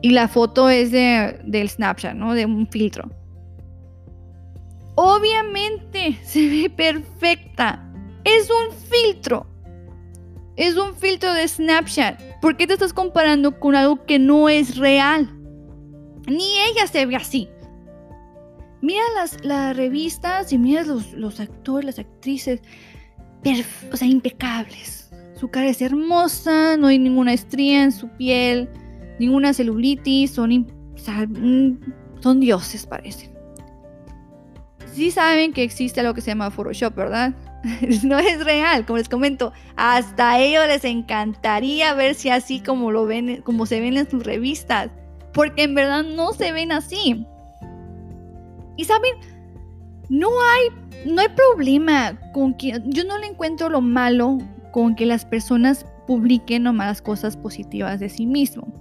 Y 0.00 0.10
la 0.12 0.26
foto 0.26 0.70
es 0.70 0.90
de, 0.90 1.38
del 1.44 1.68
Snapchat, 1.68 2.14
¿no? 2.14 2.32
De 2.32 2.46
un 2.46 2.66
filtro. 2.66 3.10
Obviamente 4.94 6.18
se 6.22 6.48
ve 6.48 6.70
perfecta. 6.70 7.86
Es 8.24 8.48
un 8.48 8.74
filtro. 8.74 9.46
Es 10.56 10.78
un 10.78 10.94
filtro 10.94 11.34
de 11.34 11.46
Snapchat. 11.46 12.40
¿Por 12.40 12.56
qué 12.56 12.66
te 12.66 12.72
estás 12.72 12.94
comparando 12.94 13.60
con 13.60 13.74
algo 13.74 14.06
que 14.06 14.18
no 14.18 14.48
es 14.48 14.78
real? 14.78 15.39
Ni 16.26 16.58
ella 16.58 16.86
se 16.86 17.06
ve 17.06 17.16
así. 17.16 17.48
Mira 18.82 19.02
las, 19.14 19.44
las 19.44 19.76
revistas 19.76 20.52
y 20.52 20.58
mira 20.58 20.82
los, 20.84 21.12
los 21.12 21.38
actores, 21.40 21.84
las 21.84 21.98
actrices, 21.98 22.62
o 23.92 23.96
sea, 23.96 24.08
impecables. 24.08 25.10
Su 25.38 25.48
cara 25.48 25.68
es 25.68 25.82
hermosa, 25.82 26.76
no 26.76 26.88
hay 26.88 26.98
ninguna 26.98 27.32
estría 27.32 27.82
en 27.82 27.92
su 27.92 28.08
piel, 28.08 28.68
ninguna 29.18 29.52
celulitis, 29.52 30.30
son, 30.30 30.50
mm, 30.50 31.78
son 32.20 32.40
dioses 32.40 32.86
parecen. 32.86 33.30
Sí 34.92 35.10
saben 35.10 35.52
que 35.52 35.62
existe 35.62 36.00
algo 36.00 36.14
que 36.14 36.20
se 36.20 36.30
llama 36.30 36.50
Photoshop, 36.50 36.94
¿verdad? 36.94 37.34
no 38.02 38.18
es 38.18 38.44
real, 38.44 38.84
como 38.86 38.98
les 38.98 39.08
comento. 39.08 39.52
Hasta 39.76 40.32
a 40.32 40.40
ellos 40.40 40.66
les 40.66 40.84
encantaría 40.84 41.94
ver 41.94 42.14
si 42.14 42.30
así 42.30 42.60
como 42.60 42.90
lo 42.90 43.06
ven, 43.06 43.42
como 43.42 43.66
se 43.66 43.80
ven 43.80 43.96
en 43.96 44.10
sus 44.10 44.24
revistas, 44.24 44.90
porque 45.32 45.64
en 45.64 45.74
verdad 45.74 46.04
no 46.04 46.32
se 46.32 46.52
ven 46.52 46.72
así. 46.72 47.26
Y 48.76 48.84
saben, 48.84 49.12
no 50.08 50.28
hay, 50.42 50.68
no 51.06 51.20
hay 51.20 51.28
problema 51.28 52.18
con 52.32 52.54
que 52.54 52.80
yo 52.86 53.04
no 53.04 53.18
le 53.18 53.28
encuentro 53.28 53.68
lo 53.68 53.80
malo 53.80 54.38
con 54.72 54.94
que 54.94 55.06
las 55.06 55.24
personas 55.24 55.86
publiquen 56.06 56.64
nomás 56.64 57.02
cosas 57.02 57.36
positivas 57.36 58.00
de 58.00 58.08
sí 58.08 58.26
mismo. 58.26 58.72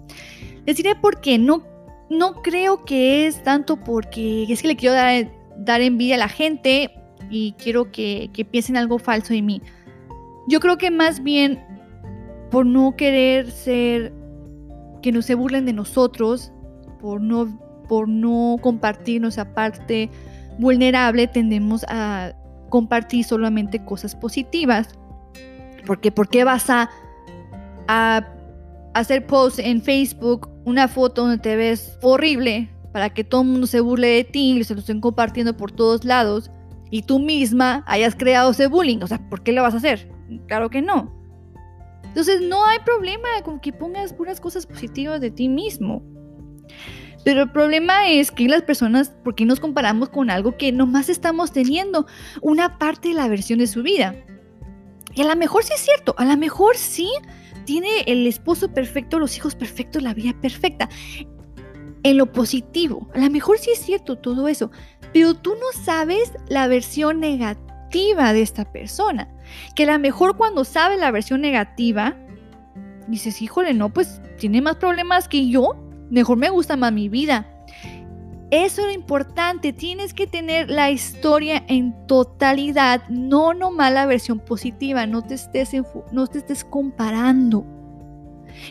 Les 0.65 0.77
diré 0.77 0.95
por 0.95 1.21
qué. 1.21 1.37
No, 1.37 1.63
no 2.09 2.41
creo 2.41 2.85
que 2.85 3.27
es 3.27 3.43
tanto 3.43 3.77
porque 3.77 4.43
es 4.49 4.61
que 4.61 4.69
le 4.69 4.75
quiero 4.75 4.95
dar, 4.95 5.31
dar 5.57 5.81
envidia 5.81 6.15
a 6.15 6.19
la 6.19 6.29
gente 6.29 6.91
y 7.29 7.53
quiero 7.53 7.91
que, 7.91 8.29
que 8.33 8.45
piensen 8.45 8.77
algo 8.77 8.97
falso 8.97 9.33
de 9.33 9.41
mí. 9.41 9.61
Yo 10.47 10.59
creo 10.59 10.77
que 10.77 10.89
más 10.89 11.21
bien 11.21 11.63
por 12.49 12.65
no 12.65 12.95
querer 12.95 13.51
ser 13.51 14.11
que 15.01 15.11
no 15.11 15.21
se 15.21 15.35
burlen 15.35 15.65
de 15.65 15.73
nosotros 15.73 16.51
por 16.99 17.21
no, 17.21 17.59
por 17.87 18.07
no 18.07 18.57
compartir 18.61 19.21
nuestra 19.21 19.53
parte 19.53 20.09
vulnerable, 20.57 21.27
tendemos 21.27 21.85
a 21.87 22.33
compartir 22.69 23.23
solamente 23.23 23.83
cosas 23.83 24.15
positivas. 24.15 24.89
Porque 25.85 26.11
¿por 26.11 26.29
qué 26.29 26.43
vas 26.43 26.69
a, 26.69 26.89
a 27.87 28.27
hacer 28.93 29.25
post 29.25 29.59
en 29.59 29.81
Facebook, 29.81 30.49
una 30.65 30.87
foto 30.87 31.23
donde 31.23 31.37
te 31.37 31.55
ves 31.55 31.97
horrible 32.01 32.69
para 32.91 33.09
que 33.09 33.23
todo 33.23 33.41
el 33.41 33.47
mundo 33.47 33.67
se 33.67 33.79
burle 33.79 34.07
de 34.07 34.23
ti 34.23 34.57
y 34.57 34.63
se 34.63 34.73
lo 34.73 34.81
estén 34.81 35.01
compartiendo 35.01 35.55
por 35.55 35.71
todos 35.71 36.03
lados 36.03 36.51
y 36.91 37.03
tú 37.03 37.19
misma 37.19 37.83
hayas 37.87 38.15
creado 38.15 38.51
ese 38.51 38.67
bullying? 38.67 38.99
O 39.01 39.07
sea, 39.07 39.19
¿por 39.29 39.41
qué 39.41 39.51
lo 39.51 39.61
vas 39.61 39.73
a 39.73 39.77
hacer? 39.77 40.11
Claro 40.47 40.69
que 40.69 40.81
no. 40.81 41.18
Entonces 42.09 42.41
no 42.41 42.65
hay 42.65 42.79
problema 42.79 43.27
con 43.43 43.59
que 43.59 43.71
pongas 43.71 44.13
puras 44.13 44.41
cosas 44.41 44.65
positivas 44.65 45.21
de 45.21 45.31
ti 45.31 45.47
mismo. 45.47 46.03
Pero 47.23 47.43
el 47.43 47.51
problema 47.51 48.07
es 48.09 48.31
que 48.31 48.47
las 48.47 48.63
personas, 48.63 49.09
¿por 49.23 49.35
qué 49.35 49.45
nos 49.45 49.59
comparamos 49.59 50.09
con 50.09 50.29
algo 50.29 50.57
que 50.57 50.71
nomás 50.71 51.09
estamos 51.09 51.51
teniendo 51.51 52.07
una 52.41 52.77
parte 52.77 53.09
de 53.09 53.13
la 53.15 53.27
versión 53.27 53.59
de 53.59 53.67
su 53.67 53.83
vida? 53.83 54.15
Y 55.13 55.21
a 55.21 55.25
lo 55.25 55.35
mejor 55.35 55.63
sí 55.63 55.73
es 55.73 55.81
cierto, 55.81 56.15
a 56.17 56.25
lo 56.25 56.37
mejor 56.37 56.77
sí 56.77 57.09
tiene 57.65 58.01
el 58.07 58.25
esposo 58.25 58.73
perfecto, 58.73 59.19
los 59.19 59.35
hijos 59.35 59.55
perfectos, 59.55 60.01
la 60.01 60.13
vida 60.13 60.33
perfecta. 60.39 60.89
En 62.03 62.17
lo 62.17 62.31
positivo, 62.31 63.09
a 63.13 63.19
lo 63.19 63.29
mejor 63.29 63.57
sí 63.59 63.71
es 63.71 63.79
cierto 63.79 64.17
todo 64.17 64.47
eso, 64.47 64.71
pero 65.13 65.33
tú 65.33 65.55
no 65.55 65.83
sabes 65.83 66.31
la 66.47 66.67
versión 66.67 67.19
negativa 67.19 68.31
de 68.31 68.41
esta 68.41 68.71
persona. 68.71 69.29
Que 69.75 69.83
a 69.83 69.93
lo 69.93 69.99
mejor 69.99 70.37
cuando 70.37 70.63
sabes 70.63 70.99
la 70.99 71.11
versión 71.11 71.41
negativa, 71.41 72.15
dices, 73.07 73.41
híjole, 73.41 73.73
no, 73.73 73.89
pues 73.89 74.21
tiene 74.37 74.61
más 74.61 74.75
problemas 74.77 75.27
que 75.27 75.47
yo, 75.49 75.75
mejor 76.09 76.37
me 76.37 76.49
gusta 76.49 76.75
más 76.75 76.93
mi 76.93 77.09
vida. 77.09 77.47
Eso 78.51 78.81
es 78.81 78.87
lo 78.87 78.93
importante, 78.93 79.73
tienes 79.73 80.15
que 80.15 80.25
tener 80.25 80.71
la 80.71 80.89
historia 80.89 81.63
en 81.67 82.07
totalidad, 82.07 83.07
no 83.07 83.53
nomás 83.53 83.93
la 83.93 84.07
versión 84.07 84.39
positiva, 84.39 85.05
no 85.05 85.21
te 85.21 85.35
estés, 85.35 85.71
no 86.11 86.25
te 86.25 86.39
estés 86.39 86.63
comparando. 86.63 87.63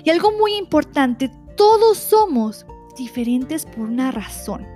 Y 0.03 0.11
algo 0.11 0.33
muy 0.33 0.55
importante, 0.57 1.31
todos 1.57 1.97
somos 1.97 2.67
diferentes 2.97 3.65
por 3.67 3.89
una 3.89 4.11
razón. 4.11 4.67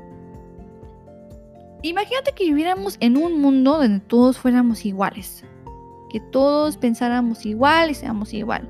Imagínate 1.83 2.31
que 2.33 2.45
viviéramos 2.45 2.97
en 3.01 3.17
un 3.17 3.41
mundo 3.41 3.79
donde 3.79 3.99
todos 3.99 4.39
fuéramos 4.39 4.85
iguales, 4.87 5.45
que 6.13 6.21
todos 6.21 6.77
pensáramos 6.77 7.47
igual 7.47 7.91
y 7.91 7.95
seamos 7.95 8.35
igual. 8.35 8.69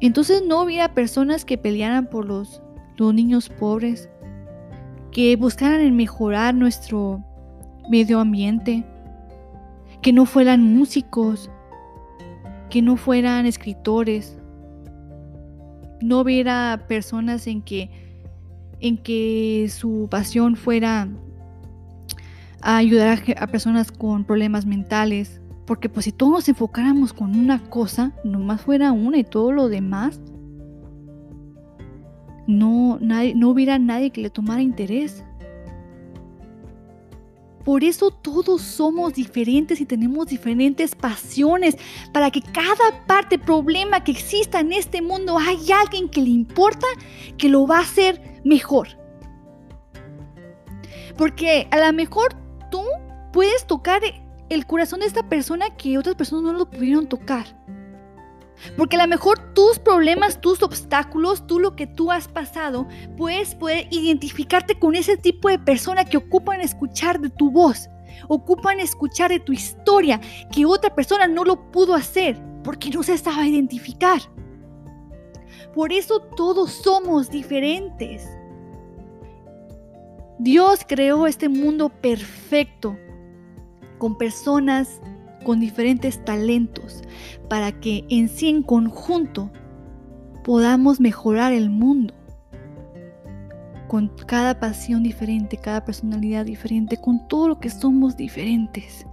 Entonces 0.00 0.42
no 0.46 0.62
hubiera 0.62 0.94
personas 0.94 1.44
que 1.44 1.58
pelearan 1.58 2.06
por 2.06 2.26
los, 2.26 2.62
los 2.96 3.14
niños 3.14 3.48
pobres, 3.48 4.08
que 5.10 5.34
buscaran 5.36 5.80
en 5.80 5.96
mejorar 5.96 6.54
nuestro 6.54 7.24
medio 7.90 8.20
ambiente, 8.20 8.84
que 10.02 10.12
no 10.12 10.26
fueran 10.26 10.62
músicos, 10.62 11.50
que 12.68 12.82
no 12.82 12.96
fueran 12.96 13.46
escritores, 13.46 14.38
no 16.00 16.20
hubiera 16.20 16.84
personas 16.86 17.46
en 17.46 17.62
que 17.62 17.90
en 18.80 18.96
que 18.96 19.68
su 19.70 20.06
pasión 20.08 20.54
fuera 20.54 21.08
a 22.62 22.76
ayudar 22.76 23.22
a, 23.36 23.46
personas 23.46 23.92
con 23.92 24.24
problemas 24.24 24.66
mentales, 24.66 25.40
porque 25.66 25.88
pues 25.88 26.04
si 26.04 26.12
todos 26.12 26.32
nos 26.32 26.48
enfocáramos 26.48 27.12
con 27.12 27.36
una 27.36 27.62
cosa, 27.70 28.12
nomás 28.24 28.60
fuera 28.60 28.92
una 28.92 29.18
y 29.18 29.24
todo 29.24 29.52
lo 29.52 29.68
demás, 29.68 30.20
no, 32.46 32.98
no 33.00 33.48
hubiera 33.50 33.78
nadie 33.78 34.10
que 34.10 34.22
le 34.22 34.30
tomara 34.30 34.62
interés. 34.62 35.22
Por 37.64 37.84
eso 37.84 38.10
todos 38.10 38.62
somos 38.62 39.12
diferentes 39.12 39.78
y 39.82 39.84
tenemos 39.84 40.28
diferentes 40.28 40.94
pasiones, 40.94 41.76
para 42.14 42.30
que 42.30 42.40
cada 42.40 43.04
parte, 43.06 43.38
problema 43.38 44.02
que 44.02 44.12
exista 44.12 44.60
en 44.60 44.72
este 44.72 45.02
mundo, 45.02 45.36
hay 45.38 45.70
alguien 45.70 46.08
que 46.08 46.22
le 46.22 46.30
importa, 46.30 46.86
que 47.36 47.50
lo 47.50 47.66
va 47.66 47.76
a 47.76 47.82
hacer 47.82 48.40
mejor. 48.42 48.88
Porque 51.18 51.68
a 51.70 51.78
lo 51.78 51.92
mejor 51.92 52.47
tú 52.70 52.82
puedes 53.32 53.66
tocar 53.66 54.02
el 54.48 54.66
corazón 54.66 55.00
de 55.00 55.06
esta 55.06 55.28
persona 55.28 55.76
que 55.76 55.98
otras 55.98 56.16
personas 56.16 56.52
no 56.52 56.58
lo 56.58 56.70
pudieron 56.70 57.08
tocar. 57.08 57.46
Porque 58.76 58.96
a 58.96 59.02
lo 59.02 59.08
mejor 59.08 59.54
tus 59.54 59.78
problemas, 59.78 60.40
tus 60.40 60.62
obstáculos, 60.62 61.46
tú 61.46 61.60
lo 61.60 61.76
que 61.76 61.86
tú 61.86 62.10
has 62.10 62.26
pasado, 62.26 62.88
puedes 63.16 63.54
poder 63.54 63.86
identificarte 63.90 64.78
con 64.78 64.96
ese 64.96 65.16
tipo 65.16 65.48
de 65.48 65.58
persona 65.58 66.04
que 66.04 66.16
ocupan 66.16 66.60
escuchar 66.60 67.20
de 67.20 67.30
tu 67.30 67.50
voz, 67.50 67.88
ocupan 68.26 68.80
escuchar 68.80 69.30
de 69.30 69.40
tu 69.40 69.52
historia, 69.52 70.20
que 70.52 70.66
otra 70.66 70.94
persona 70.94 71.28
no 71.28 71.44
lo 71.44 71.70
pudo 71.70 71.94
hacer 71.94 72.40
porque 72.64 72.90
no 72.90 73.02
se 73.02 73.14
estaba 73.14 73.42
a 73.42 73.46
identificar. 73.46 74.20
Por 75.74 75.92
eso 75.92 76.20
todos 76.20 76.72
somos 76.72 77.30
diferentes. 77.30 78.37
Dios 80.38 80.80
creó 80.86 81.26
este 81.26 81.48
mundo 81.48 81.88
perfecto 81.88 82.96
con 83.98 84.16
personas 84.16 85.00
con 85.44 85.60
diferentes 85.60 86.24
talentos 86.24 87.02
para 87.48 87.72
que 87.72 88.04
en 88.08 88.28
sí 88.28 88.48
en 88.48 88.62
conjunto 88.62 89.50
podamos 90.44 91.00
mejorar 91.00 91.52
el 91.52 91.70
mundo 91.70 92.14
con 93.88 94.08
cada 94.26 94.60
pasión 94.60 95.02
diferente, 95.02 95.56
cada 95.56 95.84
personalidad 95.84 96.44
diferente, 96.44 96.98
con 96.98 97.26
todo 97.26 97.48
lo 97.48 97.58
que 97.58 97.70
somos 97.70 98.16
diferentes. 98.16 99.06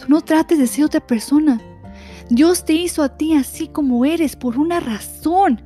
Tú 0.00 0.06
no 0.08 0.22
trates 0.22 0.58
de 0.58 0.66
ser 0.66 0.86
otra 0.86 1.06
persona. 1.06 1.60
Dios 2.30 2.64
te 2.64 2.72
hizo 2.72 3.02
a 3.02 3.16
ti 3.16 3.34
así 3.34 3.68
como 3.68 4.04
eres 4.04 4.34
por 4.34 4.58
una 4.58 4.80
razón. 4.80 5.62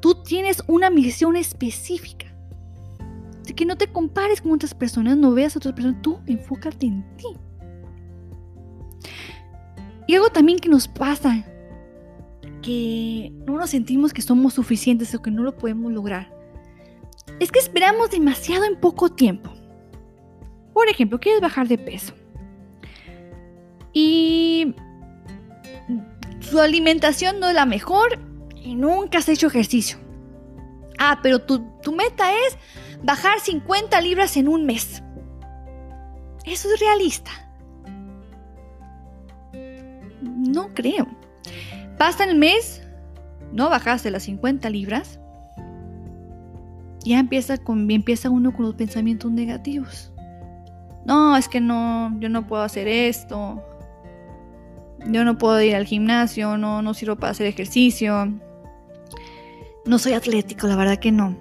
Tú 0.00 0.22
tienes 0.22 0.62
una 0.68 0.90
misión 0.90 1.36
específica. 1.36 2.25
Así 3.46 3.54
que 3.54 3.64
no 3.64 3.78
te 3.78 3.86
compares 3.86 4.40
con 4.40 4.50
otras 4.50 4.74
personas, 4.74 5.16
no 5.16 5.30
veas 5.30 5.54
a 5.54 5.60
otras 5.60 5.72
personas, 5.72 6.02
tú 6.02 6.18
enfócate 6.26 6.86
en 6.86 7.04
ti. 7.16 7.28
Y 10.08 10.16
algo 10.16 10.30
también 10.30 10.58
que 10.58 10.68
nos 10.68 10.88
pasa, 10.88 11.46
que 12.60 13.32
no 13.46 13.56
nos 13.56 13.70
sentimos 13.70 14.12
que 14.12 14.20
somos 14.20 14.54
suficientes 14.54 15.14
o 15.14 15.22
que 15.22 15.30
no 15.30 15.44
lo 15.44 15.56
podemos 15.56 15.92
lograr, 15.92 16.28
es 17.38 17.52
que 17.52 17.60
esperamos 17.60 18.10
demasiado 18.10 18.64
en 18.64 18.80
poco 18.80 19.10
tiempo. 19.10 19.52
Por 20.74 20.88
ejemplo, 20.88 21.20
quieres 21.20 21.40
bajar 21.40 21.68
de 21.68 21.78
peso. 21.78 22.14
Y 23.92 24.74
su 26.40 26.58
alimentación 26.58 27.38
no 27.38 27.48
es 27.48 27.54
la 27.54 27.64
mejor 27.64 28.18
y 28.56 28.74
nunca 28.74 29.18
has 29.18 29.28
hecho 29.28 29.46
ejercicio. 29.46 29.98
Ah, 30.98 31.20
pero 31.22 31.42
tu, 31.42 31.64
tu 31.80 31.92
meta 31.92 32.32
es 32.32 32.58
bajar 33.02 33.40
50 33.40 34.00
libras 34.00 34.36
en 34.36 34.48
un 34.48 34.66
mes. 34.66 35.02
Eso 36.44 36.72
es 36.72 36.80
realista. 36.80 37.30
No 40.22 40.72
creo. 40.74 41.06
Pasa 41.98 42.24
el 42.24 42.36
mes, 42.36 42.82
no 43.52 43.70
bajaste 43.70 44.10
las 44.10 44.24
50 44.24 44.68
libras, 44.70 45.18
ya 47.04 47.20
empieza, 47.20 47.56
con, 47.56 47.90
empieza 47.90 48.30
uno 48.30 48.52
con 48.52 48.66
los 48.66 48.74
pensamientos 48.74 49.30
negativos. 49.30 50.12
No, 51.04 51.36
es 51.36 51.48
que 51.48 51.60
no, 51.60 52.18
yo 52.18 52.28
no 52.28 52.46
puedo 52.46 52.62
hacer 52.62 52.88
esto. 52.88 53.62
Yo 55.08 55.24
no 55.24 55.38
puedo 55.38 55.60
ir 55.62 55.76
al 55.76 55.86
gimnasio, 55.86 56.58
no, 56.58 56.82
no 56.82 56.94
sirvo 56.94 57.14
para 57.14 57.30
hacer 57.30 57.46
ejercicio. 57.46 58.34
No 59.84 59.98
soy 60.00 60.14
atlético, 60.14 60.66
la 60.66 60.74
verdad 60.74 60.98
que 60.98 61.12
no. 61.12 61.36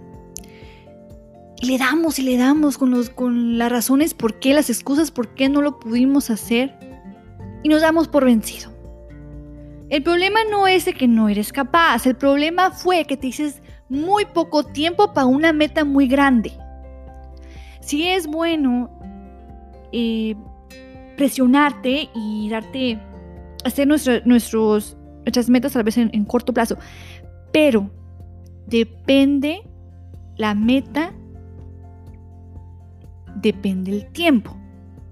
Y 1.62 1.68
le 1.68 1.78
damos 1.78 2.20
y 2.20 2.24
le 2.24 2.38
damos 2.38 2.78
con, 2.78 2.92
los, 2.92 3.10
con 3.10 3.58
las 3.58 3.72
razones 3.72 4.14
por 4.14 4.40
qué, 4.40 4.54
las 4.54 4.70
excusas 4.70 5.12
por 5.12 5.34
qué 5.36 5.50
no 5.50 5.62
lo 5.62 5.80
pudimos 5.80 6.30
hacer. 6.30 6.78
Y 7.64 7.70
nos 7.70 7.82
damos 7.82 8.08
por 8.08 8.26
vencido. 8.26 8.76
El 9.90 10.02
problema 10.02 10.40
no 10.50 10.68
es 10.68 10.86
de 10.86 10.94
que 10.94 11.08
no 11.08 11.30
eres 11.30 11.54
capaz, 11.54 12.06
el 12.08 12.16
problema 12.16 12.72
fue 12.72 13.06
que 13.06 13.18
te 13.18 13.28
dices 13.28 13.62
muy 13.88 14.26
poco 14.26 14.64
tiempo 14.64 15.14
para 15.14 15.28
una 15.28 15.54
meta 15.54 15.86
muy 15.86 16.08
grande. 16.08 16.52
Si 17.82 18.08
es 18.08 18.26
bueno 18.26 18.90
eh, 19.92 20.36
presionarte 21.18 22.10
y 22.16 22.50
darte, 22.50 23.00
hacer 23.64 23.88
nuestros, 23.88 24.26
nuestras 24.26 25.50
metas 25.50 25.76
a 25.76 25.84
vez 25.84 25.98
en, 25.98 26.10
en 26.14 26.26
corto 26.26 26.52
plazo, 26.52 26.78
pero 27.52 27.92
depende 28.66 29.62
la 30.36 30.56
meta, 30.56 31.14
depende 33.52 33.92
el 33.92 34.06
tiempo. 34.12 34.58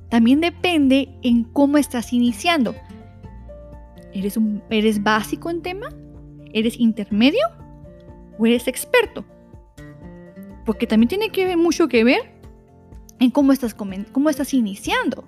También 0.09 0.41
depende 0.41 1.09
en 1.21 1.43
cómo 1.43 1.77
estás 1.77 2.13
iniciando. 2.13 2.75
¿Eres, 4.13 4.37
un, 4.37 4.61
¿Eres 4.69 5.01
básico 5.01 5.49
en 5.49 5.61
tema? 5.61 5.89
¿Eres 6.53 6.79
intermedio? 6.79 7.47
o 8.37 8.45
eres 8.45 8.67
experto. 8.67 9.25
Porque 10.65 10.87
también 10.87 11.09
tiene 11.09 11.29
que 11.29 11.45
ver 11.45 11.57
mucho 11.57 11.87
que 11.87 12.03
ver 12.03 12.33
en 13.19 13.31
cómo 13.31 13.51
estás, 13.51 13.75
cómo 14.11 14.29
estás 14.29 14.53
iniciando. 14.53 15.25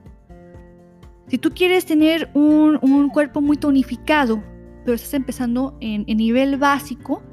Si 1.27 1.37
tú 1.37 1.51
quieres 1.51 1.85
tener 1.85 2.29
un, 2.33 3.09
cuerpo 3.09 3.41
muy 3.41 3.57
tonificado, 3.57 4.41
pero 4.83 4.95
estás 4.95 5.13
empezando 5.13 5.77
en, 5.81 6.03
en 6.07 6.17
nivel 6.17 6.57
básico, 6.57 7.23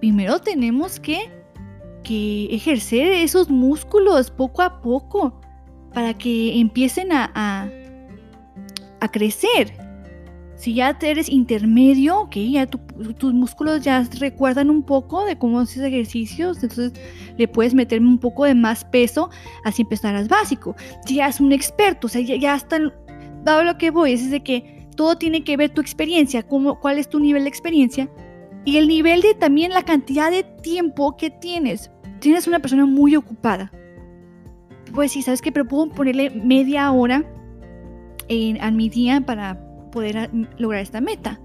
primero 0.00 0.40
tenemos 0.40 0.98
que, 0.98 1.30
que, 2.02 2.54
ejercer 2.54 3.12
esos 3.12 3.50
músculos 3.50 4.30
poco 4.30 4.62
a 4.62 4.80
poco 4.80 5.40
para 5.92 6.16
que 6.16 6.58
empiecen 6.60 7.12
a, 7.12 7.30
a, 9.00 9.08
crecer. 9.08 9.72
Si 10.56 10.74
ya 10.74 10.96
eres 11.00 11.30
intermedio, 11.30 12.20
ok, 12.20 12.36
ya 12.36 12.66
tus 12.66 13.32
músculos 13.32 13.80
ya 13.80 14.06
recuerdan 14.18 14.68
un 14.68 14.82
poco 14.82 15.24
de 15.24 15.38
cómo 15.38 15.60
haces 15.60 15.82
ejercicios, 15.82 16.62
entonces 16.62 16.92
le 17.38 17.48
puedes 17.48 17.72
meter 17.72 18.00
un 18.00 18.18
poco 18.18 18.44
de 18.44 18.54
más 18.54 18.84
peso, 18.84 19.30
así 19.64 19.82
empezarás 19.82 20.28
básico. 20.28 20.76
Si 21.06 21.14
ya 21.16 21.28
es 21.28 21.40
un 21.40 21.52
experto, 21.52 22.08
o 22.08 22.10
sea, 22.10 22.20
ya, 22.20 22.36
ya 22.36 22.62
dado 23.42 23.64
lo 23.64 23.78
que 23.78 23.90
voy, 23.90 24.12
es 24.12 24.30
de 24.30 24.42
que 24.42 24.86
todo 24.96 25.16
tiene 25.16 25.42
que 25.44 25.56
ver 25.56 25.70
tu 25.70 25.80
experiencia, 25.80 26.42
cuál 26.42 26.98
es 26.98 27.08
tu 27.08 27.18
nivel 27.20 27.44
de 27.44 27.48
experiencia 27.48 28.10
y 28.64 28.76
el 28.76 28.88
nivel 28.88 29.22
de 29.22 29.34
también 29.34 29.72
la 29.72 29.82
cantidad 29.82 30.30
de 30.30 30.42
tiempo 30.42 31.16
que 31.16 31.30
tienes. 31.30 31.90
Tienes 32.20 32.46
una 32.46 32.58
persona 32.58 32.86
muy 32.86 33.16
ocupada. 33.16 33.72
Pues 34.94 35.12
sí, 35.12 35.22
¿sabes 35.22 35.40
qué? 35.40 35.52
Pero 35.52 35.66
puedo 35.66 35.88
ponerle 35.90 36.30
media 36.30 36.90
hora 36.92 37.24
en, 38.28 38.60
a 38.60 38.70
mi 38.70 38.88
día 38.88 39.20
para 39.20 39.58
poder 39.90 40.30
lograr 40.58 40.82
esta 40.82 41.00
meta. 41.00 41.40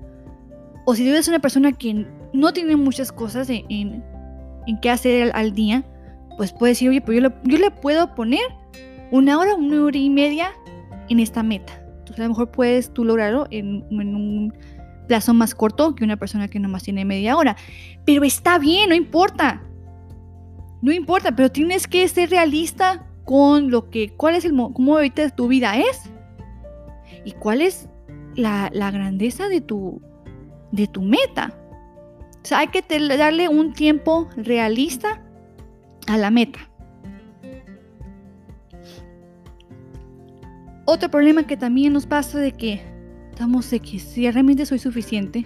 O 0.85 0.95
si 0.95 1.03
tú 1.03 1.09
eres 1.09 1.27
una 1.27 1.39
persona 1.39 1.71
que 1.71 2.05
no 2.33 2.53
tiene 2.53 2.75
muchas 2.75 3.11
cosas 3.11 3.49
en, 3.49 3.65
en, 3.69 4.79
qué 4.81 4.89
hacer 4.89 5.31
al, 5.33 5.53
día, 5.53 5.83
pues 6.37 6.51
puedes 6.51 6.77
decir, 6.77 6.89
oye, 6.89 7.01
pues 7.01 7.15
yo 7.15 7.21
le, 7.21 7.33
yo 7.43 7.57
le 7.57 7.71
puedo 7.71 8.13
poner 8.13 8.41
una 9.11 9.39
hora, 9.39 9.55
una 9.55 9.83
hora 9.83 9.97
y 9.97 10.09
media 10.09 10.51
en 11.09 11.19
esta 11.19 11.43
meta. 11.43 11.73
Entonces 11.99 12.19
a 12.19 12.23
lo 12.23 12.29
mejor 12.29 12.51
puedes 12.51 12.91
tú 12.93 13.03
lograrlo 13.05 13.47
en, 13.49 13.85
en 13.89 14.15
un 14.15 14.53
plazo 15.05 15.33
más 15.33 15.55
corto 15.55 15.95
que 15.95 16.03
una 16.03 16.17
persona 16.17 16.47
que 16.47 16.59
nomás 16.59 16.83
tiene 16.83 17.05
media 17.05 17.37
hora. 17.37 17.55
Pero 18.05 18.23
está 18.23 18.57
bien, 18.59 18.89
no 18.89 18.95
importa. 18.95 19.61
No 20.81 20.91
importa, 20.91 21.35
pero 21.35 21.51
tienes 21.51 21.87
que 21.87 22.07
ser 22.07 22.29
realista 22.29 23.07
con 23.23 23.71
lo 23.71 23.89
que, 23.89 24.13
cuál 24.15 24.35
es 24.35 24.45
el, 24.45 24.51
cómo 24.51 24.95
ahorita 24.95 25.29
tu 25.31 25.47
vida 25.47 25.77
es 25.77 26.01
y 27.23 27.31
cuál 27.31 27.61
es 27.61 27.89
la, 28.35 28.69
grandeza 28.69 29.47
de 29.47 29.61
tu, 29.61 30.01
de 30.71 30.87
tu 30.87 31.01
meta. 31.01 31.53
O 32.43 32.45
sea, 32.45 32.59
hay 32.59 32.67
que 32.67 32.83
darle 33.17 33.49
un 33.49 33.73
tiempo 33.73 34.29
realista 34.37 35.23
a 36.07 36.17
la 36.17 36.29
meta. 36.29 36.59
Otro 40.85 41.09
problema 41.09 41.47
que 41.47 41.57
también 41.57 41.93
nos 41.93 42.05
pasa 42.05 42.37
de 42.37 42.51
que 42.51 42.94
estamos 43.35 43.69
que 43.69 43.99
si 43.99 44.31
realmente 44.31 44.65
soy 44.65 44.79
suficiente, 44.79 45.45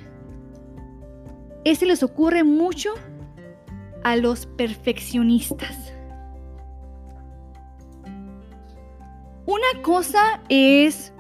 ese 1.64 1.88
les 1.88 2.04
ocurre 2.04 2.44
mucho 2.44 2.92
a 4.04 4.16
los 4.16 4.46
perfeccionistas. 4.46 5.92
Una 9.48 9.82
cosa 9.82 10.40
es 10.50 11.12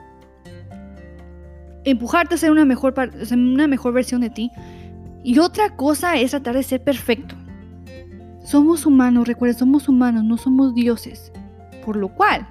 empujarte 1.86 2.36
a 2.36 2.38
ser 2.38 2.52
una 2.52 2.66
mejor, 2.66 2.94
una 3.32 3.68
mejor 3.68 3.94
versión 3.94 4.22
de 4.22 4.30
ti. 4.30 4.52
Y 5.24 5.40
otra 5.40 5.76
cosa 5.76 6.18
es 6.18 6.32
tratar 6.32 6.54
de 6.54 6.62
ser 6.62 6.84
perfecto. 6.84 7.34
Somos 8.43 8.86
humanos, 8.86 9.28
recuerda, 9.28 9.58
somos 9.58 9.89
humanos, 9.89 10.24
no 10.24 10.38
somos 10.38 10.76
dioses. 10.76 11.32
Por 11.84 11.96
lo 11.96 12.10
cual, 12.10 12.48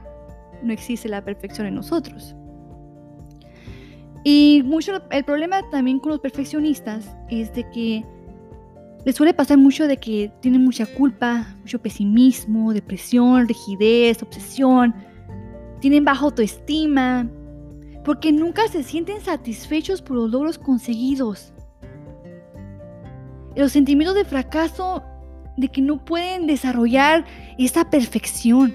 no 0.65 0.73
existe 0.73 1.09
la 1.09 1.25
perfección 1.25 1.69
en 1.69 1.77
nosotros. 1.77 2.35
Y 4.25 4.63
mucho 4.65 5.01
el 5.11 5.25
problema 5.25 5.63
también 5.71 6.01
con 6.01 6.11
los 6.11 6.21
perfeccionistas 6.21 7.09
es 7.31 7.53
de 7.55 7.69
que 7.71 8.05
les 9.05 9.15
suele 9.15 9.33
pasar 9.33 9.59
mucho 9.59 9.87
de 9.87 9.97
que 9.97 10.31
tienen 10.41 10.65
mucha 10.65 10.85
culpa, 10.85 11.47
mucho 11.61 11.81
pesimismo, 11.81 12.73
depresión, 12.73 13.49
rigidez, 13.49 14.23
obsesión, 14.23 14.95
tienen 15.81 16.05
baja 16.05 16.25
autoestima, 16.25 17.29
porque 18.05 18.33
nunca 18.33 18.67
se 18.69 18.83
sienten 18.83 19.21
satisfechos 19.21 20.03
por 20.03 20.17
los 20.17 20.31
logros 20.31 20.59
conseguidos. 20.59 21.53
Los 23.55 23.73
sentimientos 23.73 24.17
de 24.17 24.25
fracaso, 24.25 25.03
de 25.57 25.69
que 25.69 25.81
no 25.81 26.05
pueden 26.05 26.47
desarrollar 26.47 27.25
esa 27.59 27.89
perfección. 27.91 28.75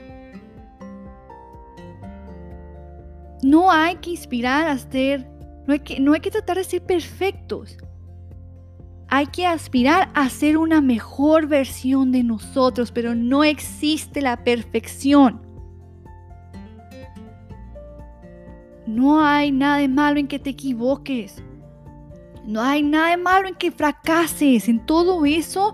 No 3.42 3.72
hay 3.72 3.96
que 3.96 4.12
inspirar 4.12 4.68
a 4.68 4.78
ser, 4.78 5.28
no 5.68 5.74
hay 5.74 5.80
que, 5.80 6.00
no 6.00 6.14
hay 6.14 6.20
que 6.20 6.32
tratar 6.32 6.58
de 6.58 6.64
ser 6.64 6.84
perfectos. 6.84 7.78
Hay 9.08 9.28
que 9.28 9.46
aspirar 9.46 10.10
a 10.16 10.30
ser 10.30 10.58
una 10.58 10.82
mejor 10.82 11.48
versión 11.48 12.12
de 12.12 12.24
nosotros, 12.24 12.92
pero 12.92 13.14
no 13.16 13.44
existe 13.44 14.22
la 14.22 14.44
perfección. 14.44 15.42
No 18.86 19.26
hay 19.26 19.52
nada 19.52 19.78
de 19.78 19.88
malo 19.88 20.20
en 20.20 20.28
que 20.28 20.40
te 20.40 20.50
equivoques. 20.50 21.42
No 22.46 22.62
hay 22.62 22.84
nada 22.84 23.12
de 23.12 23.18
malo 23.18 23.48
en 23.48 23.56
que 23.56 23.72
fracases. 23.72 24.68
En 24.68 24.86
todo 24.86 25.26
eso 25.26 25.74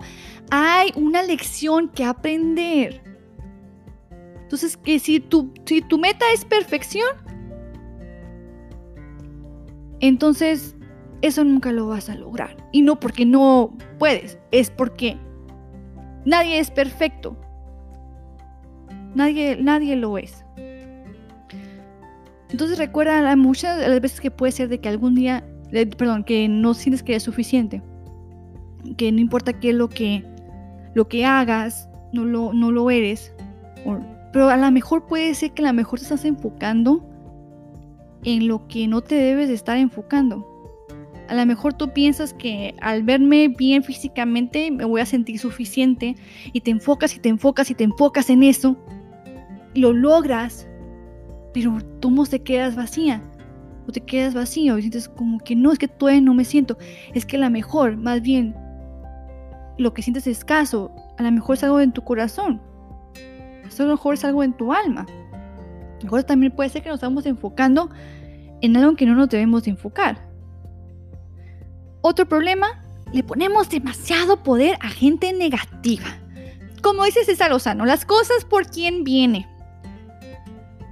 hay 0.50 0.92
una 0.94 1.22
lección 1.22 1.88
que 1.88 2.04
aprender. 2.04 3.02
Entonces, 4.42 4.76
que 4.76 4.98
si 4.98 5.20
tu, 5.20 5.52
si 5.64 5.80
tu 5.80 5.98
meta 5.98 6.24
es 6.34 6.44
perfección, 6.44 7.08
entonces 10.00 10.76
eso 11.22 11.44
nunca 11.44 11.72
lo 11.72 11.86
vas 11.86 12.08
a 12.08 12.14
lograr. 12.14 12.56
Y 12.72 12.82
no 12.82 12.98
porque 12.98 13.26
no 13.26 13.76
puedes, 13.98 14.38
es 14.50 14.70
porque 14.70 15.16
nadie 16.24 16.58
es 16.58 16.70
perfecto. 16.70 17.36
Nadie, 19.14 19.56
nadie 19.60 19.96
lo 19.96 20.18
es. 20.18 20.44
Entonces 22.50 22.78
recuerda 22.78 23.34
muchas 23.36 23.78
las 23.86 24.00
veces 24.00 24.20
que 24.20 24.30
puede 24.30 24.52
ser 24.52 24.68
de 24.68 24.80
que 24.80 24.88
algún 24.88 25.14
día, 25.14 25.44
eh, 25.72 25.86
perdón, 25.86 26.24
que 26.24 26.48
no 26.48 26.74
sientes 26.74 27.02
que 27.02 27.14
es 27.14 27.22
suficiente, 27.22 27.82
que 28.96 29.12
no 29.12 29.20
importa 29.20 29.52
qué 29.52 29.70
es 29.70 29.76
lo 29.76 29.88
que, 29.88 30.24
lo 30.94 31.06
que 31.08 31.24
hagas, 31.24 31.88
no 32.12 32.24
lo, 32.24 32.52
no 32.52 32.72
lo 32.72 32.90
eres, 32.90 33.32
pero 34.32 34.48
a 34.48 34.56
lo 34.56 34.70
mejor 34.70 35.06
puede 35.06 35.34
ser 35.34 35.52
que 35.52 35.62
a 35.62 35.68
lo 35.68 35.74
mejor 35.74 35.98
te 35.98 36.04
estás 36.04 36.24
enfocando 36.24 37.08
en 38.24 38.48
lo 38.48 38.66
que 38.68 38.86
no 38.86 39.00
te 39.00 39.14
debes 39.14 39.48
de 39.48 39.54
estar 39.54 39.76
enfocando. 39.78 40.46
A 41.28 41.34
lo 41.34 41.46
mejor 41.46 41.74
tú 41.74 41.92
piensas 41.92 42.34
que 42.34 42.74
al 42.80 43.04
verme 43.04 43.48
bien 43.48 43.84
físicamente 43.84 44.70
me 44.70 44.84
voy 44.84 45.00
a 45.00 45.06
sentir 45.06 45.38
suficiente 45.38 46.16
y 46.52 46.60
te 46.60 46.70
enfocas 46.70 47.14
y 47.14 47.20
te 47.20 47.28
enfocas 47.28 47.70
y 47.70 47.74
te 47.74 47.84
enfocas 47.84 48.30
en 48.30 48.42
eso 48.42 48.76
lo 49.74 49.92
logras 49.92 50.66
pero 51.52 51.78
tú 52.00 52.24
te 52.24 52.42
quedas 52.42 52.76
vacía 52.76 53.22
o 53.86 53.92
te 53.92 54.00
quedas 54.00 54.34
vacío 54.34 54.78
y 54.78 54.82
sientes 54.82 55.08
como 55.08 55.38
que 55.38 55.56
no, 55.56 55.72
es 55.72 55.78
que 55.78 55.88
todavía 55.88 56.20
no 56.20 56.34
me 56.34 56.44
siento, 56.44 56.78
es 57.12 57.26
que 57.26 57.36
a 57.36 57.40
lo 57.40 57.50
mejor, 57.50 57.96
más 57.96 58.20
bien, 58.20 58.54
lo 59.78 59.92
que 59.92 60.02
sientes 60.02 60.26
es 60.26 60.38
escaso, 60.38 60.92
a 61.18 61.22
lo 61.22 61.32
mejor 61.32 61.56
es 61.56 61.64
algo 61.64 61.80
en 61.80 61.92
tu 61.92 62.02
corazón, 62.02 62.60
a 63.64 63.82
lo 63.82 63.88
mejor 63.88 64.14
es 64.14 64.24
algo 64.24 64.44
en 64.44 64.52
tu 64.52 64.72
alma. 64.72 65.06
Mejor 66.02 66.24
también 66.24 66.52
puede 66.52 66.70
ser 66.70 66.82
que 66.82 66.88
nos 66.88 66.96
estamos 66.96 67.26
enfocando 67.26 67.90
en 68.60 68.76
algo 68.76 68.96
que 68.96 69.06
no 69.06 69.14
nos 69.14 69.28
debemos 69.28 69.64
de 69.64 69.70
enfocar. 69.70 70.28
Otro 72.02 72.26
problema, 72.26 72.84
le 73.12 73.22
ponemos 73.22 73.68
demasiado 73.68 74.42
poder 74.42 74.76
a 74.80 74.88
gente 74.88 75.32
negativa. 75.32 76.06
Como 76.82 77.04
dice 77.04 77.24
César 77.24 77.50
Lozano, 77.50 77.84
las 77.84 78.04
cosas 78.04 78.44
por 78.44 78.66
quien 78.66 79.04
viene 79.04 79.46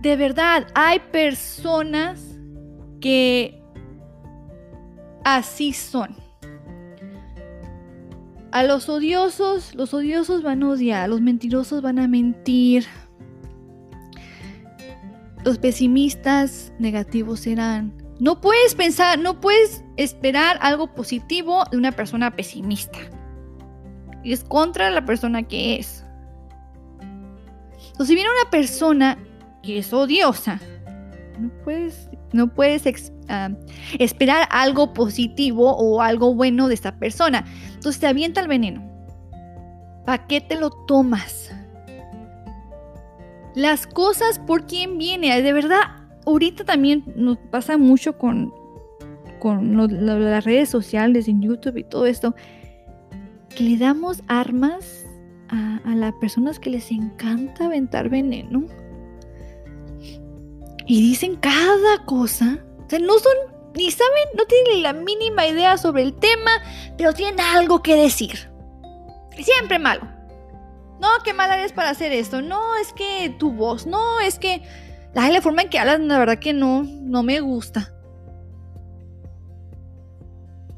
de 0.01 0.17
verdad, 0.17 0.67
hay 0.75 1.01
personas 1.01 2.21
que 3.01 3.61
así 5.25 5.73
son. 5.73 6.15
A 8.51 8.63
los 8.63 8.89
odiosos, 8.89 9.75
los 9.75 9.93
odiosos 9.93 10.43
van 10.43 10.63
a 10.63 10.71
odiar, 10.71 11.09
los 11.09 11.21
mentirosos 11.21 11.83
van 11.83 11.99
a 11.99 12.09
mentir. 12.09 12.87
Los 15.45 15.59
pesimistas 15.59 16.73
negativos 16.79 17.41
serán. 17.41 17.95
No 18.21 18.41
puedes 18.41 18.75
pensar, 18.75 19.19
no 19.19 19.41
puedes 19.41 19.85
esperar 19.97 20.59
algo 20.61 20.95
positivo 20.95 21.65
de 21.71 21.77
una 21.77 21.93
persona 21.93 22.35
pesimista. 22.35 22.99
Es 24.25 24.43
contra 24.45 24.91
la 24.91 25.05
persona 25.05 25.45
que 25.45 25.77
es. 25.77 26.05
Entonces, 27.01 28.09
si 28.09 28.15
viene 28.15 28.31
una 28.43 28.51
persona 28.51 29.19
que 29.63 29.79
es 29.79 29.93
odiosa. 29.93 30.61
No 31.39 31.51
puedes, 31.63 32.09
no 32.33 32.53
puedes 32.53 33.13
ah, 33.29 33.51
esperar 33.99 34.49
algo 34.51 34.93
positivo 34.93 35.77
o 35.77 36.03
algo 36.03 36.35
bueno 36.35 36.69
de 36.69 36.75
esta 36.75 36.99
persona. 36.99 37.45
Entonces 37.75 38.01
te 38.01 38.07
avienta 38.07 38.41
el 38.41 38.49
veneno. 38.49 38.83
¿Para 40.05 40.27
qué 40.27 40.41
te 40.41 40.59
lo 40.59 40.71
tomas? 40.71 41.53
Las 43.59 43.89
cosas 43.89 44.39
por 44.39 44.67
quién 44.67 44.99
viene. 44.99 45.43
De 45.43 45.53
verdad, 45.53 45.81
ahorita 46.25 46.65
también 46.65 47.03
nos 47.17 47.39
pasa 47.51 47.77
mucho 47.77 48.17
con, 48.17 48.55
con 49.41 49.77
las 49.77 50.45
redes 50.45 50.69
sociales, 50.69 51.27
en 51.27 51.43
YouTube 51.43 51.77
y 51.79 51.83
todo 51.83 52.07
esto, 52.07 52.37
que 53.57 53.65
le 53.65 53.77
damos 53.77 54.23
armas 54.29 55.05
a, 55.49 55.81
a 55.85 55.97
las 55.97 56.13
personas 56.21 56.61
que 56.61 56.71
les 56.71 56.93
encanta 56.93 57.65
aventar 57.65 58.09
veneno. 58.09 58.65
Y 60.87 61.01
dicen 61.01 61.35
cada 61.35 62.05
cosa. 62.05 62.61
O 62.87 62.89
sea, 62.89 63.01
no 63.01 63.19
son, 63.19 63.33
ni 63.75 63.91
saben, 63.91 64.29
no 64.37 64.45
tienen 64.45 64.85
la 64.85 64.93
mínima 64.93 65.49
idea 65.49 65.77
sobre 65.79 66.03
el 66.03 66.15
tema, 66.15 66.63
pero 66.97 67.13
tienen 67.13 67.41
algo 67.41 67.83
que 67.83 67.97
decir. 67.97 68.53
Siempre 69.37 69.81
malo. 69.81 70.18
No, 71.01 71.09
qué 71.25 71.33
mala 71.33 71.59
eres 71.59 71.73
para 71.73 71.91
hacer 71.91 72.13
esto. 72.13 72.43
No, 72.43 72.77
es 72.77 72.93
que 72.93 73.35
tu 73.39 73.53
voz. 73.53 73.87
No, 73.87 74.21
es 74.21 74.39
que 74.39 74.63
la, 75.15 75.41
forma 75.41 75.63
en 75.63 75.71
que 75.71 75.79
hablas, 75.79 76.01
la 76.01 76.19
verdad 76.19 76.39
que 76.39 76.53
no, 76.53 76.83
no 76.83 77.23
me 77.23 77.41
gusta. 77.41 77.93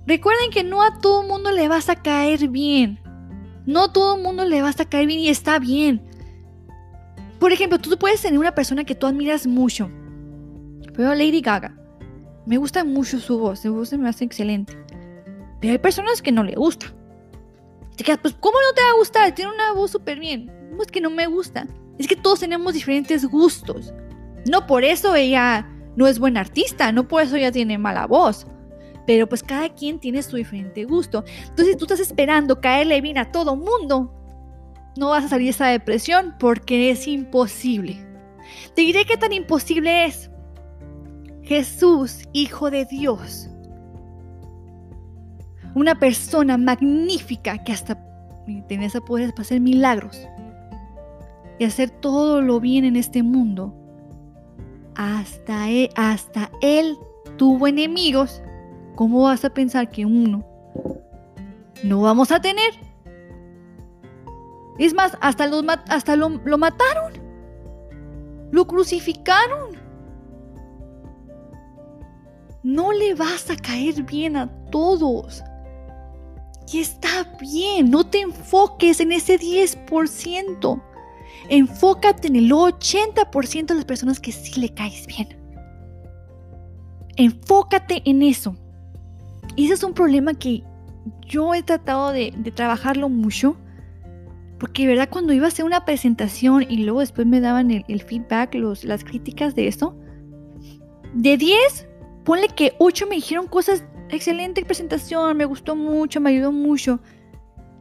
Recuerden 0.06 0.50
que 0.50 0.64
no 0.64 0.82
a 0.82 0.98
todo 0.98 1.22
mundo 1.22 1.52
le 1.52 1.68
vas 1.68 1.88
a 1.88 1.96
caer 1.96 2.48
bien. 2.48 3.00
No 3.66 3.84
a 3.84 3.92
todo 3.92 4.16
mundo 4.16 4.44
le 4.44 4.62
vas 4.62 4.80
a 4.80 4.88
caer 4.88 5.06
bien 5.06 5.20
y 5.20 5.28
está 5.28 5.58
bien. 5.58 6.02
Por 7.38 7.52
ejemplo, 7.52 7.78
tú 7.78 7.96
puedes 7.98 8.20
tener 8.20 8.38
una 8.38 8.54
persona 8.54 8.84
que 8.84 8.94
tú 8.94 9.06
admiras 9.06 9.46
mucho. 9.46 9.90
Pero 10.94 11.14
Lady 11.14 11.40
Gaga. 11.40 11.76
Me 12.46 12.56
gusta 12.56 12.84
mucho 12.84 13.18
su 13.20 13.38
voz. 13.38 13.60
Su 13.60 13.74
voz 13.74 13.92
me 13.92 14.08
hace 14.08 14.24
excelente. 14.24 14.76
Pero 15.60 15.72
hay 15.72 15.78
personas 15.78 16.22
que 16.22 16.32
no 16.32 16.42
le 16.42 16.54
gusta. 16.54 16.92
Te 18.00 18.04
quedas, 18.04 18.20
pues, 18.22 18.34
¿cómo 18.40 18.56
no 18.66 18.74
te 18.74 18.80
va 18.80 18.92
a 18.92 18.96
gustar? 18.96 19.34
Tiene 19.34 19.52
una 19.52 19.74
voz 19.74 19.90
súper 19.90 20.18
bien. 20.18 20.50
No 20.74 20.80
es 20.80 20.90
que 20.90 21.02
no 21.02 21.10
me 21.10 21.26
gusta. 21.26 21.66
Es 21.98 22.08
que 22.08 22.16
todos 22.16 22.40
tenemos 22.40 22.72
diferentes 22.72 23.26
gustos. 23.26 23.92
No 24.50 24.66
por 24.66 24.84
eso 24.84 25.14
ella 25.14 25.68
no 25.96 26.06
es 26.06 26.18
buena 26.18 26.40
artista. 26.40 26.92
No 26.92 27.06
por 27.06 27.20
eso 27.20 27.36
ella 27.36 27.52
tiene 27.52 27.76
mala 27.76 28.06
voz 28.06 28.46
pero 29.06 29.28
pues 29.28 29.42
cada 29.42 29.68
quien 29.74 29.98
tiene 29.98 30.22
su 30.22 30.36
diferente 30.36 30.84
gusto. 30.84 31.24
Entonces, 31.40 31.72
si 31.72 31.76
tú 31.76 31.84
estás 31.84 32.00
esperando 32.00 32.60
caerle 32.60 33.02
bien 33.02 33.18
a 33.18 33.30
todo 33.32 33.54
mundo, 33.56 34.14
no 34.96 35.10
vas 35.10 35.24
a 35.24 35.28
salir 35.28 35.46
de 35.46 35.50
esa 35.50 35.66
depresión 35.66 36.36
porque 36.38 36.90
es 36.90 37.06
imposible. 37.06 38.06
Te 38.74 38.80
diré 38.80 39.04
qué 39.04 39.18
tan 39.18 39.34
imposible 39.34 40.06
es. 40.06 40.30
Jesús, 41.42 42.20
Hijo 42.32 42.70
de 42.70 42.86
Dios. 42.86 43.49
Una 45.74 45.98
persona 45.98 46.58
magnífica 46.58 47.62
que 47.62 47.72
hasta 47.72 47.98
tiene 48.66 48.86
esa 48.86 49.00
poder 49.00 49.30
para 49.30 49.42
hacer 49.42 49.60
milagros 49.60 50.26
y 51.58 51.64
hacer 51.64 51.90
todo 51.90 52.40
lo 52.40 52.60
bien 52.60 52.84
en 52.84 52.96
este 52.96 53.22
mundo. 53.22 53.74
Hasta 54.96 55.68
él, 55.68 55.90
hasta 55.94 56.50
él 56.60 56.98
tuvo 57.36 57.66
enemigos 57.66 58.42
¿cómo 59.00 59.22
vas 59.22 59.46
a 59.46 59.50
pensar 59.50 59.88
que 59.88 60.04
uno 60.04 60.44
no 61.82 62.02
vamos 62.02 62.30
a 62.32 62.38
tener? 62.38 62.70
Es 64.78 64.92
más, 64.92 65.16
hasta, 65.22 65.46
los, 65.46 65.64
hasta 65.88 66.16
lo, 66.16 66.28
lo 66.28 66.58
mataron. 66.58 67.14
Lo 68.50 68.66
crucificaron. 68.66 69.70
No 72.62 72.92
le 72.92 73.14
vas 73.14 73.50
a 73.50 73.56
caer 73.56 74.02
bien 74.02 74.36
a 74.36 74.48
todos. 74.70 75.42
Y 76.72 76.78
está 76.78 77.26
bien, 77.40 77.90
no 77.90 78.04
te 78.04 78.20
enfoques 78.20 79.00
en 79.00 79.12
ese 79.12 79.38
10%. 79.38 80.82
Enfócate 81.48 82.28
en 82.28 82.36
el 82.36 82.50
80% 82.50 83.66
de 83.66 83.74
las 83.74 83.84
personas 83.84 84.20
que 84.20 84.30
sí 84.30 84.60
le 84.60 84.72
caes 84.72 85.06
bien. 85.06 85.36
Enfócate 87.16 88.02
en 88.04 88.22
eso. 88.22 88.56
Y 89.56 89.64
ese 89.64 89.74
es 89.74 89.82
un 89.82 89.94
problema 89.94 90.34
que 90.34 90.62
yo 91.26 91.54
he 91.54 91.62
tratado 91.62 92.12
de, 92.12 92.30
trabajarlo 92.54 93.08
mucho. 93.08 93.56
Porque, 94.60 94.86
¿verdad? 94.86 95.08
Cuando 95.10 95.32
iba 95.32 95.46
a 95.46 95.48
hacer 95.48 95.64
una 95.64 95.84
presentación 95.84 96.66
y 96.68 96.84
luego 96.84 97.00
después 97.00 97.26
me 97.26 97.40
daban 97.40 97.70
el, 97.70 98.02
feedback, 98.02 98.54
los, 98.54 98.84
las 98.84 99.02
críticas 99.02 99.54
de 99.54 99.66
esto, 99.66 99.96
de 101.14 101.36
10, 101.36 101.88
ponle 102.24 102.46
que 102.48 102.74
8 102.78 103.06
me 103.08 103.16
dijeron 103.16 103.48
cosas, 103.48 103.84
excelente 104.12 104.64
presentación, 104.64 105.36
me 105.36 105.44
gustó 105.44 105.76
mucho, 105.76 106.20
me 106.20 106.30
ayudó 106.30 106.52
mucho. 106.52 107.00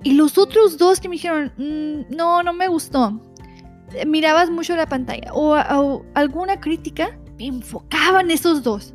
Y 0.04 0.14
los 0.14 0.38
otros 0.38 0.78
dos 0.78 1.00
que 1.00 1.10
me 1.10 1.16
dijeron, 1.16 1.52
mm, 1.58 2.16
no, 2.16 2.44
no 2.44 2.54
me 2.54 2.68
gustó. 2.68 3.20
Mirabas 4.06 4.50
mucho 4.50 4.76
la 4.76 4.88
pantalla. 4.88 5.32
O, 5.34 5.56
o 5.56 6.06
alguna 6.14 6.60
crítica, 6.60 7.18
me 7.38 7.48
enfocaban 7.48 8.32
esos 8.32 8.64
dos 8.64 8.94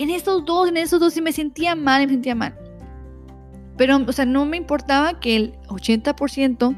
en 0.00 0.08
esos 0.08 0.46
dos, 0.46 0.70
en 0.70 0.78
esos 0.78 0.98
dos, 0.98 1.12
sí 1.12 1.20
me 1.20 1.30
sentía 1.30 1.74
mal, 1.74 2.06
me 2.06 2.12
sentía 2.14 2.34
mal. 2.34 2.54
Pero, 3.76 3.98
o 3.98 4.12
sea, 4.12 4.24
no 4.24 4.46
me 4.46 4.56
importaba 4.56 5.20
que 5.20 5.36
el 5.36 5.58
80% 5.68 6.74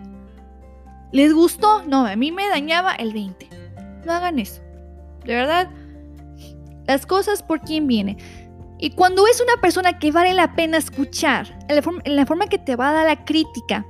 les 1.12 1.32
gustó. 1.32 1.84
No, 1.84 2.04
a 2.04 2.16
mí 2.16 2.32
me 2.32 2.48
dañaba 2.48 2.94
el 2.96 3.14
20%. 3.14 3.46
No 4.04 4.12
hagan 4.12 4.40
eso. 4.40 4.60
De 5.24 5.36
verdad, 5.36 5.70
las 6.86 7.06
cosas 7.06 7.44
por 7.44 7.60
quién 7.60 7.86
viene. 7.86 8.16
Y 8.82 8.90
cuando 8.90 9.28
es 9.28 9.40
una 9.40 9.60
persona 9.60 10.00
que 10.00 10.10
vale 10.10 10.34
la 10.34 10.56
pena 10.56 10.76
escuchar, 10.76 11.56
en 11.68 12.16
la, 12.16 12.26
forma, 12.26 12.48
que 12.48 12.58
te 12.58 12.74
va 12.74 12.88
a 12.88 12.92
dar 12.92 13.06
la 13.06 13.24
crítica, 13.24 13.86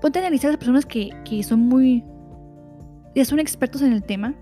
ponte 0.00 0.20
a 0.20 0.22
analizar 0.22 0.50
a 0.50 0.52
las 0.52 0.58
personas 0.58 0.86
que, 0.86 1.10
que 1.24 1.42
son 1.42 1.62
muy, 1.62 2.04
ya 3.16 3.24
son 3.24 3.40
expertos 3.40 3.82
en 3.82 3.92
el 3.92 4.04
tema 4.04 4.36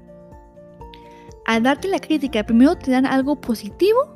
al 1.46 1.62
darte 1.62 1.88
la 1.88 2.00
crítica, 2.00 2.44
primero 2.44 2.76
te 2.76 2.90
dan 2.90 3.06
algo 3.06 3.40
positivo 3.40 4.14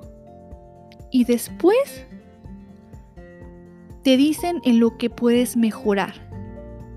y 1.10 1.24
después 1.24 2.06
te 4.02 4.18
dicen 4.18 4.60
en 4.64 4.78
lo 4.78 4.98
que 4.98 5.08
puedes 5.08 5.56
mejorar. 5.56 6.12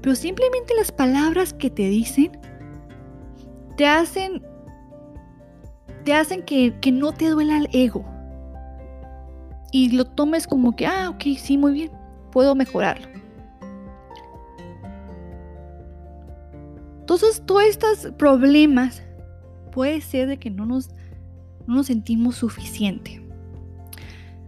Pero 0.01 0.15
simplemente 0.15 0.73
las 0.75 0.91
palabras 0.91 1.53
que 1.53 1.69
te 1.69 1.83
dicen 1.83 2.37
te 3.77 3.87
hacen 3.87 4.43
te 6.03 6.13
hacen 6.13 6.43
que, 6.43 6.73
que 6.79 6.91
no 6.91 7.11
te 7.11 7.29
duela 7.29 7.57
el 7.57 7.69
ego. 7.71 8.05
Y 9.71 9.91
lo 9.91 10.05
tomes 10.05 10.47
como 10.47 10.75
que, 10.75 10.85
ah, 10.85 11.09
ok, 11.09 11.23
sí, 11.37 11.57
muy 11.57 11.73
bien, 11.73 11.91
puedo 12.31 12.55
mejorarlo. 12.55 13.07
Entonces, 16.99 17.43
todos 17.45 17.63
estos 17.63 18.13
problemas 18.17 19.03
puede 19.71 20.01
ser 20.01 20.27
de 20.27 20.37
que 20.37 20.49
no 20.49 20.65
nos, 20.65 20.89
no 21.67 21.75
nos 21.75 21.87
sentimos 21.87 22.35
suficiente. 22.35 23.21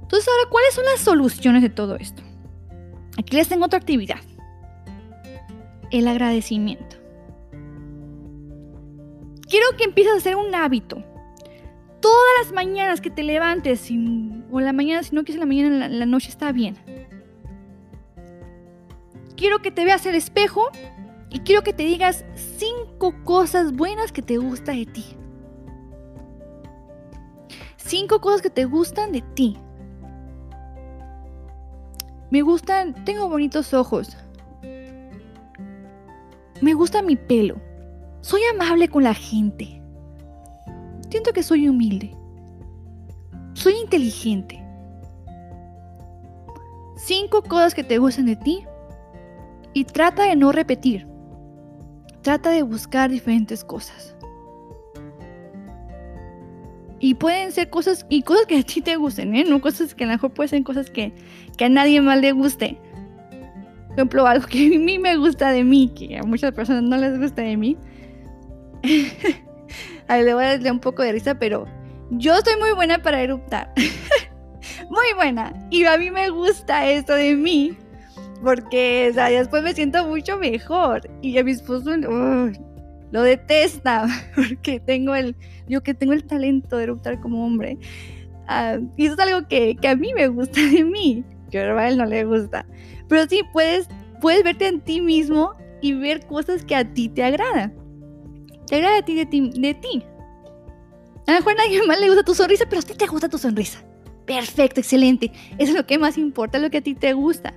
Entonces 0.01 0.29
ahora, 0.29 0.49
¿cuáles 0.49 0.73
son 0.73 0.85
las 0.85 0.99
soluciones 0.99 1.61
de 1.61 1.69
todo 1.69 1.95
esto? 1.95 2.21
Aquí 3.17 3.35
les 3.35 3.47
tengo 3.47 3.65
otra 3.65 3.79
actividad. 3.79 4.19
El 5.89 6.07
agradecimiento. 6.07 6.97
Quiero 9.49 9.65
que 9.77 9.85
empieces 9.85 10.13
a 10.13 10.17
hacer 10.17 10.35
un 10.35 10.53
hábito. 10.53 11.03
Todas 12.03 12.33
las 12.41 12.51
mañanas 12.51 12.99
que 12.99 13.09
te 13.09 13.23
levantes, 13.23 13.89
o 14.51 14.59
la 14.59 14.73
mañana, 14.73 15.03
si 15.03 15.15
no 15.15 15.23
quieres 15.23 15.39
la 15.39 15.45
mañana, 15.45 15.85
en 15.85 15.99
la 15.99 16.05
noche 16.05 16.27
está 16.27 16.51
bien. 16.51 16.75
Quiero 19.37 19.61
que 19.61 19.71
te 19.71 19.85
veas 19.85 20.05
el 20.05 20.15
espejo 20.15 20.67
y 21.29 21.39
quiero 21.39 21.61
que 21.61 21.71
te 21.71 21.83
digas 21.83 22.25
cinco 22.35 23.15
cosas 23.23 23.71
buenas 23.71 24.11
que 24.11 24.21
te 24.21 24.37
gustan 24.37 24.75
de 24.79 24.85
ti. 24.85 25.05
Cinco 27.77 28.19
cosas 28.19 28.41
que 28.41 28.49
te 28.49 28.65
gustan 28.65 29.13
de 29.13 29.21
ti. 29.21 29.57
Me 32.31 32.41
gustan, 32.41 33.05
tengo 33.05 33.29
bonitos 33.29 33.73
ojos. 33.73 34.17
Me 36.59 36.73
gusta 36.73 37.01
mi 37.01 37.15
pelo. 37.15 37.61
Soy 38.19 38.41
amable 38.53 38.89
con 38.89 39.05
la 39.05 39.13
gente. 39.13 39.82
Siento 41.13 41.31
que 41.31 41.43
soy 41.43 41.69
humilde. 41.69 42.09
Soy 43.53 43.75
inteligente. 43.75 44.59
Cinco 46.95 47.43
cosas 47.43 47.75
que 47.75 47.83
te 47.83 47.99
gustan 47.99 48.25
de 48.25 48.35
ti 48.35 48.63
y 49.73 49.83
trata 49.83 50.23
de 50.23 50.35
no 50.35 50.51
repetir. 50.51 51.05
Trata 52.23 52.49
de 52.49 52.63
buscar 52.63 53.11
diferentes 53.11 53.63
cosas. 53.63 54.15
Y 56.99 57.13
pueden 57.13 57.51
ser 57.51 57.69
cosas, 57.69 58.07
y 58.09 58.23
cosas 58.23 58.47
que 58.47 58.57
a 58.57 58.63
ti 58.63 58.81
te 58.81 58.95
gusten, 58.95 59.35
¿eh? 59.35 59.45
No 59.47 59.61
cosas 59.61 59.93
que 59.93 60.05
a 60.05 60.07
lo 60.07 60.13
mejor 60.13 60.31
pueden 60.31 60.49
ser 60.49 60.63
cosas 60.63 60.89
que, 60.89 61.13
a 61.63 61.69
nadie 61.69 62.01
más 62.01 62.19
le 62.21 62.31
guste. 62.31 62.79
Por 63.89 63.97
ejemplo, 63.97 64.25
algo 64.25 64.47
que 64.47 64.65
a 64.65 64.79
mí 64.79 64.97
me 64.97 65.15
gusta 65.17 65.51
de 65.51 65.63
mí, 65.63 65.91
que 65.95 66.17
a 66.17 66.23
muchas 66.23 66.53
personas 66.53 66.81
no 66.81 66.97
les 66.97 67.19
gusta 67.19 67.43
de 67.43 67.55
mí. 67.55 67.77
a 70.07 70.17
le 70.17 70.33
voy 70.33 70.43
a 70.43 70.49
darle 70.49 70.71
un 70.71 70.79
poco 70.79 71.03
de 71.03 71.11
risa, 71.11 71.35
pero 71.39 71.65
yo 72.11 72.35
estoy 72.35 72.57
muy 72.59 72.71
buena 72.73 73.01
para 73.01 73.21
eruptar. 73.21 73.71
muy 74.89 75.13
buena. 75.15 75.53
Y 75.69 75.85
a 75.85 75.97
mí 75.97 76.11
me 76.11 76.29
gusta 76.29 76.89
esto 76.89 77.13
de 77.13 77.35
mí, 77.35 77.77
porque 78.43 79.11
o 79.11 79.15
después 79.15 79.63
me 79.63 79.73
siento 79.73 80.07
mucho 80.07 80.37
mejor. 80.37 81.09
Y 81.21 81.37
a 81.37 81.43
mi 81.43 81.51
esposo 81.51 81.91
lo 83.11 83.21
detesta, 83.21 84.07
porque 84.35 84.79
tengo 84.79 85.15
el, 85.15 85.35
yo 85.67 85.81
que 85.81 85.93
tengo 85.93 86.13
el 86.13 86.25
talento 86.25 86.77
de 86.77 86.83
eruptar 86.83 87.19
como 87.19 87.45
hombre. 87.45 87.77
Ah, 88.47 88.77
y 88.97 89.05
eso 89.05 89.13
es 89.13 89.19
algo 89.19 89.47
que, 89.47 89.75
que, 89.75 89.87
a 89.87 89.95
mí 89.95 90.13
me 90.13 90.27
gusta 90.27 90.59
de 90.61 90.83
mí, 90.83 91.23
que 91.49 91.59
a 91.59 91.87
él 91.87 91.97
no 91.97 92.05
le 92.05 92.25
gusta. 92.25 92.65
Pero 93.07 93.25
sí, 93.27 93.41
puedes, 93.53 93.87
puedes 94.19 94.43
verte 94.43 94.67
en 94.67 94.81
ti 94.81 94.99
mismo 94.99 95.55
y 95.81 95.93
ver 95.93 96.25
cosas 96.25 96.65
que 96.65 96.75
a 96.75 96.83
ti 96.93 97.09
te 97.09 97.23
agradan. 97.23 97.82
Te 98.67 98.75
agrada 98.75 98.97
a 98.99 99.05
ti 99.05 99.15
de 99.15 99.25
ti. 99.25 99.51
De 99.55 99.73
ti. 99.73 100.03
A 101.27 101.31
lo 101.31 101.37
mejor 101.39 101.59
a 101.59 101.63
alguien 101.63 101.87
más 101.87 101.99
le 101.99 102.07
gusta 102.07 102.23
tu 102.23 102.35
sonrisa, 102.35 102.65
pero 102.69 102.81
a 102.81 102.83
ti 102.83 102.93
te 102.93 103.07
gusta 103.07 103.29
tu 103.29 103.37
sonrisa. 103.37 103.83
Perfecto, 104.25 104.79
excelente. 104.79 105.31
Eso 105.57 105.71
es 105.71 105.73
lo 105.73 105.85
que 105.85 105.97
más 105.97 106.17
importa, 106.17 106.59
lo 106.59 106.69
que 106.69 106.77
a 106.77 106.81
ti 106.81 106.95
te 106.95 107.13
gusta. 107.13 107.53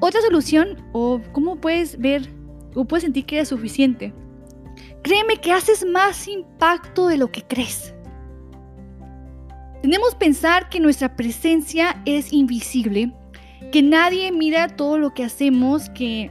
Otra 0.00 0.20
solución, 0.20 0.76
o 0.92 1.20
cómo 1.32 1.56
puedes 1.56 1.98
ver, 1.98 2.32
o 2.74 2.84
puedes 2.84 3.02
sentir 3.02 3.26
que 3.26 3.40
es 3.40 3.48
suficiente. 3.48 4.12
Créeme 5.02 5.38
que 5.38 5.52
haces 5.52 5.84
más 5.84 6.28
impacto 6.28 7.08
de 7.08 7.16
lo 7.16 7.32
que 7.32 7.42
crees. 7.42 7.94
Tenemos 9.82 10.10
que 10.12 10.18
pensar 10.18 10.68
que 10.68 10.80
nuestra 10.80 11.16
presencia 11.16 12.00
es 12.04 12.32
invisible, 12.32 13.12
que 13.72 13.82
nadie 13.82 14.30
mira 14.32 14.68
todo 14.68 14.98
lo 14.98 15.14
que 15.14 15.24
hacemos, 15.24 15.88
que 15.90 16.30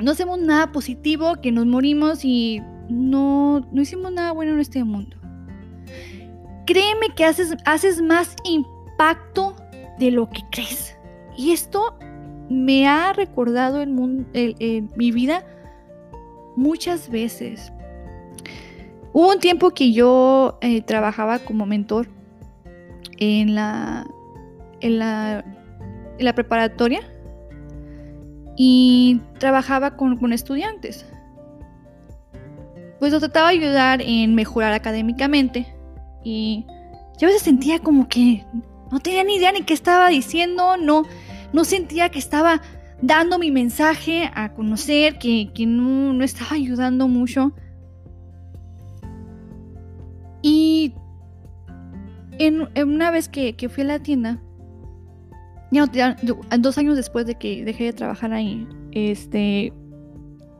no 0.00 0.12
hacemos 0.12 0.38
nada 0.38 0.72
positivo, 0.72 1.36
que 1.40 1.52
nos 1.52 1.66
morimos 1.66 2.24
y 2.24 2.62
no, 2.88 3.60
no 3.72 3.82
hicimos 3.82 4.12
nada 4.12 4.32
bueno 4.32 4.52
en 4.52 4.60
este 4.60 4.82
mundo. 4.84 5.16
Créeme 6.66 7.08
que 7.14 7.24
haces, 7.24 7.56
haces 7.64 8.00
más 8.00 8.36
impacto 8.44 9.56
de 9.98 10.10
lo 10.10 10.28
que 10.30 10.42
crees. 10.50 10.96
Y 11.36 11.52
esto 11.52 11.98
me 12.48 12.88
ha 12.88 13.12
recordado 13.12 13.82
mundo, 13.90 14.26
mi 14.96 15.12
vida 15.12 15.44
muchas 16.56 17.10
veces. 17.10 17.72
Hubo 19.12 19.32
un 19.32 19.40
tiempo 19.40 19.70
que 19.70 19.92
yo 19.92 20.58
eh, 20.60 20.82
trabajaba 20.82 21.40
como 21.40 21.66
mentor 21.66 22.08
en 23.18 23.54
en 24.80 24.98
la, 24.98 25.44
en 26.18 26.24
la 26.24 26.34
preparatoria 26.34 27.00
y 28.56 29.20
trabajaba 29.38 29.96
con, 29.96 30.32
estudiantes. 30.32 31.06
Pues 32.98 33.12
lo 33.12 33.18
trataba 33.18 33.48
de 33.48 33.58
ayudar 33.58 34.02
en 34.02 34.34
mejorar 34.34 34.72
académicamente 34.72 35.66
y 36.22 36.66
yo 37.18 37.26
a 37.26 37.30
veces 37.30 37.42
sentía 37.42 37.78
como 37.78 38.08
que 38.08 38.44
no 38.90 39.00
tenía 39.00 39.24
ni 39.24 39.36
idea 39.36 39.52
ni 39.52 39.62
qué 39.62 39.72
estaba 39.72 40.08
diciendo, 40.08 40.76
no, 40.76 41.04
no 41.52 41.64
sentía 41.64 42.10
que 42.10 42.18
estaba 42.18 42.60
dando 43.00 43.38
mi 43.38 43.50
mensaje 43.50 44.30
a 44.34 44.52
conocer, 44.52 45.18
que, 45.18 45.50
no, 45.66 46.12
no, 46.12 46.24
estaba 46.24 46.56
ayudando 46.56 47.08
mucho. 47.08 47.52
Y 50.42 50.94
en, 52.38 52.68
una 52.88 53.10
vez 53.10 53.28
que, 53.28 53.54
que, 53.54 53.68
fui 53.68 53.84
a 53.84 53.86
la 53.86 53.98
tienda, 54.00 54.40
ya, 55.70 56.16
dos 56.58 56.78
años 56.78 56.96
después 56.96 57.26
de 57.26 57.36
que 57.36 57.64
dejé 57.64 57.84
de 57.84 57.92
trabajar 57.92 58.32
ahí, 58.32 58.66
este, 58.92 59.72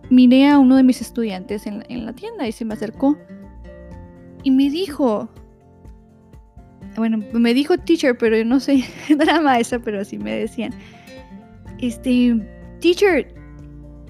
miré 0.09 0.49
a 0.49 0.59
uno 0.59 0.77
de 0.77 0.83
mis 0.83 1.01
estudiantes 1.01 1.67
en, 1.67 2.07
la 2.07 2.13
tienda 2.13 2.47
y 2.47 2.53
se 2.53 2.65
me 2.65 2.75
acercó 2.75 3.17
y 4.43 4.51
me 4.51 4.71
dijo, 4.71 5.29
bueno, 6.97 7.19
me 7.33 7.55
dijo 7.55 7.77
teacher, 7.79 8.17
pero 8.17 8.37
yo 8.37 8.45
no 8.45 8.61
sé, 8.61 8.85
no 9.17 9.23
era 9.23 9.41
maestra, 9.41 9.81
pero 9.81 10.01
así 10.01 10.19
me 10.19 10.37
decían, 10.37 10.73
este, 11.79 12.41
teacher, 12.81 13.35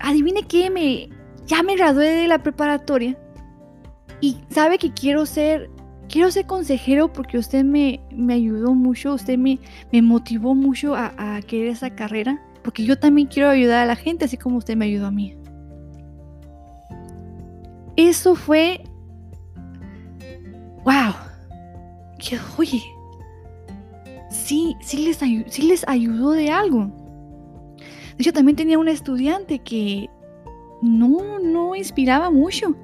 adivine 0.01 0.43
qué, 0.43 0.71
me, 0.71 1.09
ya 1.47 1.63
me 1.63 1.77
gradué 1.77 2.09
de 2.09 2.29
la 2.29 2.43
preparatoria 2.43 3.17
y 4.21 4.37
sabe 4.51 4.79
que 4.79 4.93
quiero 4.93 5.25
ser 5.25 5.71
quiero 6.11 6.31
ser 6.31 6.47
consejero 6.47 7.13
porque 7.13 7.39
usted 7.39 7.65
me, 7.65 8.01
me 8.11 8.35
ayudó 8.35 8.75
mucho, 8.75 9.15
usted 9.15 9.39
me, 9.39 9.59
me 9.93 10.03
motivó 10.03 10.55
mucho 10.55 10.95
a, 10.95 11.13
a, 11.17 11.41
querer 11.43 11.69
esa 11.69 11.91
carrera, 11.91 12.43
porque 12.63 12.85
yo 12.85 12.99
también 12.99 13.29
quiero 13.29 13.49
ayudar 13.49 13.79
a 13.79 13.87
la 13.87 13.97
gente, 13.97 14.25
así 14.25 14.37
como 14.37 14.57
usted 14.57 14.77
me 14.77 14.87
ayudó 14.87 15.07
a 15.07 15.11
mí. 15.11 15.37
Eso 17.97 18.35
fue... 18.35 18.83
¡Wow! 20.85 21.15
Que, 22.19 22.39
oye, 22.59 22.83
sí, 24.31 24.77
sí 24.81 25.05
les, 25.05 25.19
sí 25.19 25.63
les 25.63 25.87
ayudó 25.87 26.33
de 26.33 26.51
algo. 26.51 26.91
De 28.17 28.23
hecho, 28.23 28.33
también 28.33 28.57
tenía 28.57 28.79
un 28.79 28.89
estudiante 28.89 29.61
que 29.61 30.09
no, 30.83 31.39
no 31.39 31.75
inspiraba 31.75 32.31
mucho. 32.31 32.75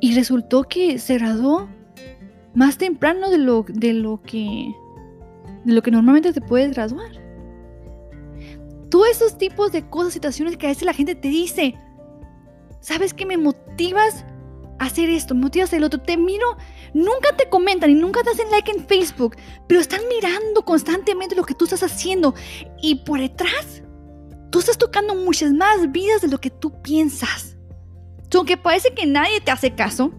Y 0.00 0.14
resultó 0.14 0.62
que 0.62 0.98
se 0.98 1.18
graduó 1.18 1.68
más 2.54 2.78
temprano 2.78 3.30
de 3.30 3.38
lo, 3.38 3.64
de 3.68 3.92
lo 3.92 4.22
que 4.22 4.74
de 5.64 5.72
lo 5.72 5.82
que 5.82 5.90
normalmente 5.90 6.32
te 6.32 6.40
puedes 6.40 6.72
graduar. 6.72 7.10
Todos 8.90 9.08
esos 9.08 9.36
tipos 9.36 9.72
de 9.72 9.88
cosas, 9.88 10.14
situaciones 10.14 10.56
que 10.56 10.66
a 10.66 10.70
veces 10.70 10.84
la 10.84 10.94
gente 10.94 11.14
te 11.14 11.28
dice, 11.28 11.74
¿sabes 12.80 13.12
qué 13.12 13.26
me 13.26 13.36
motivas 13.36 14.24
a 14.78 14.86
hacer 14.86 15.10
esto? 15.10 15.34
Me 15.34 15.42
motivas 15.42 15.66
a 15.66 15.68
hacer 15.68 15.78
el 15.78 15.84
otro. 15.84 16.00
Te 16.00 16.16
miro, 16.16 16.56
nunca 16.94 17.36
te 17.36 17.50
comentan 17.50 17.90
y 17.90 17.94
nunca 17.94 18.22
te 18.22 18.30
hacen 18.30 18.50
like 18.50 18.70
en 18.70 18.86
Facebook, 18.86 19.36
pero 19.66 19.80
están 19.80 20.00
mirando 20.08 20.64
constantemente 20.64 21.36
lo 21.36 21.44
que 21.44 21.54
tú 21.54 21.64
estás 21.64 21.82
haciendo 21.82 22.34
y 22.80 22.96
por 22.96 23.20
detrás 23.20 23.82
tú 24.50 24.60
estás 24.60 24.78
tocando 24.78 25.14
muchas 25.14 25.52
más 25.52 25.92
vidas 25.92 26.22
de 26.22 26.28
lo 26.28 26.40
que 26.40 26.50
tú 26.50 26.80
piensas. 26.80 27.56
Aunque 28.34 28.56
parece 28.56 28.94
que 28.94 29.06
nadie 29.06 29.40
te 29.40 29.50
hace 29.50 29.74
caso, 29.74 30.12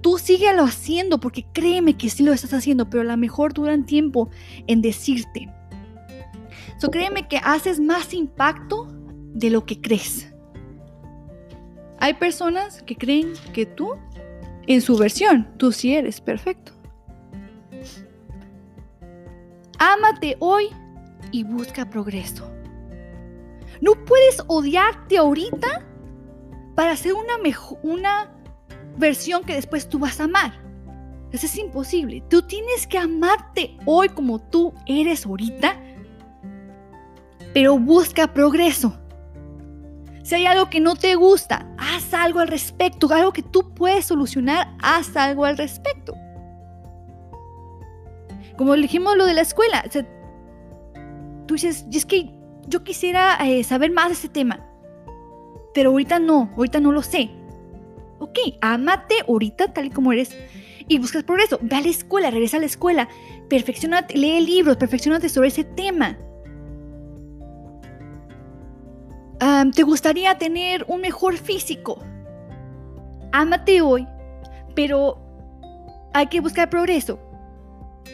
Tú 0.00 0.18
síguelo 0.18 0.62
haciendo 0.62 1.18
porque 1.18 1.46
créeme 1.52 1.96
que 1.96 2.08
sí 2.08 2.22
lo 2.22 2.32
estás 2.32 2.54
haciendo, 2.54 2.88
pero 2.88 3.02
a 3.02 3.06
lo 3.06 3.16
mejor 3.16 3.52
duran 3.52 3.84
tiempo 3.84 4.30
en 4.66 4.80
decirte. 4.80 5.52
So, 6.78 6.90
créeme 6.90 7.26
que 7.26 7.38
haces 7.38 7.80
más 7.80 8.14
impacto 8.14 8.86
de 9.34 9.50
lo 9.50 9.66
que 9.66 9.80
crees. 9.80 10.32
Hay 11.98 12.14
personas 12.14 12.82
que 12.84 12.96
creen 12.96 13.32
que 13.52 13.66
tú, 13.66 13.94
en 14.68 14.80
su 14.80 14.96
versión, 14.96 15.48
tú 15.56 15.72
sí 15.72 15.94
eres 15.94 16.20
perfecto. 16.20 16.72
Ámate 19.78 20.36
hoy 20.38 20.68
y 21.32 21.42
busca 21.44 21.90
progreso. 21.90 22.48
No 23.80 24.04
puedes 24.04 24.42
odiarte 24.46 25.18
ahorita 25.18 25.86
para 26.74 26.92
hacer 26.92 27.12
una, 27.14 27.38
mejor, 27.38 27.78
una 27.82 28.37
versión 28.98 29.44
que 29.44 29.54
después 29.54 29.88
tú 29.88 29.98
vas 29.98 30.20
a 30.20 30.24
amar. 30.24 30.52
Eso 31.32 31.46
es 31.46 31.58
imposible. 31.58 32.22
Tú 32.28 32.42
tienes 32.42 32.86
que 32.86 32.98
amarte 32.98 33.76
hoy 33.84 34.08
como 34.08 34.38
tú 34.38 34.72
eres 34.86 35.26
ahorita, 35.26 35.76
pero 37.52 37.78
busca 37.78 38.32
progreso. 38.32 38.98
Si 40.22 40.34
hay 40.34 40.46
algo 40.46 40.68
que 40.68 40.80
no 40.80 40.94
te 40.94 41.14
gusta, 41.14 41.66
haz 41.78 42.12
algo 42.12 42.40
al 42.40 42.48
respecto. 42.48 43.12
Algo 43.12 43.32
que 43.32 43.42
tú 43.42 43.72
puedes 43.74 44.04
solucionar, 44.04 44.74
haz 44.82 45.16
algo 45.16 45.44
al 45.44 45.56
respecto. 45.56 46.14
Como 48.56 48.74
dijimos 48.74 49.16
lo 49.16 49.24
de 49.24 49.34
la 49.34 49.42
escuela, 49.42 49.84
tú 51.46 51.54
dices, 51.54 51.86
es 51.92 52.04
que 52.04 52.34
yo 52.66 52.82
quisiera 52.84 53.36
eh, 53.46 53.62
saber 53.64 53.92
más 53.92 54.08
de 54.08 54.14
ese 54.14 54.28
tema, 54.28 54.66
pero 55.72 55.90
ahorita 55.90 56.18
no, 56.18 56.50
ahorita 56.56 56.80
no 56.80 56.92
lo 56.92 57.02
sé. 57.02 57.30
Ok, 58.18 58.38
amate 58.60 59.14
ahorita 59.28 59.72
tal 59.72 59.86
y 59.86 59.90
como 59.90 60.12
eres 60.12 60.36
y 60.88 60.98
buscas 60.98 61.24
progreso. 61.24 61.58
Ve 61.62 61.76
a 61.76 61.80
la 61.80 61.88
escuela, 61.88 62.30
regresa 62.30 62.56
a 62.56 62.60
la 62.60 62.66
escuela, 62.66 63.08
perfeccionate, 63.48 64.16
lee 64.16 64.40
libros, 64.40 64.76
perfeccionate 64.76 65.28
sobre 65.28 65.48
ese 65.48 65.64
tema. 65.64 66.18
¿Te 69.74 69.82
gustaría 69.84 70.36
tener 70.36 70.84
un 70.88 71.00
mejor 71.00 71.36
físico? 71.36 72.02
Ámate 73.32 73.82
hoy, 73.82 74.06
pero 74.74 75.18
hay 76.12 76.26
que 76.26 76.40
buscar 76.40 76.70
progreso. 76.70 77.20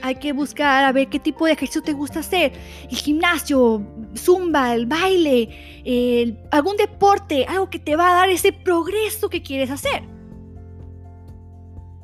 Hay 0.02 0.16
que 0.16 0.32
buscar 0.32 0.84
a 0.84 0.92
ver 0.92 1.08
qué 1.08 1.18
tipo 1.18 1.46
de 1.46 1.52
ejercicio 1.52 1.82
te 1.82 1.92
gusta 1.92 2.20
hacer. 2.20 2.52
El 2.90 2.96
gimnasio, 2.96 3.82
zumba, 4.16 4.74
el 4.74 4.86
baile, 4.86 6.42
algún 6.50 6.76
deporte, 6.76 7.46
algo 7.46 7.70
que 7.70 7.78
te 7.78 7.96
va 7.96 8.10
a 8.10 8.14
dar 8.14 8.30
ese 8.30 8.52
progreso 8.52 9.30
que 9.30 9.42
quieres 9.42 9.70
hacer. 9.70 10.02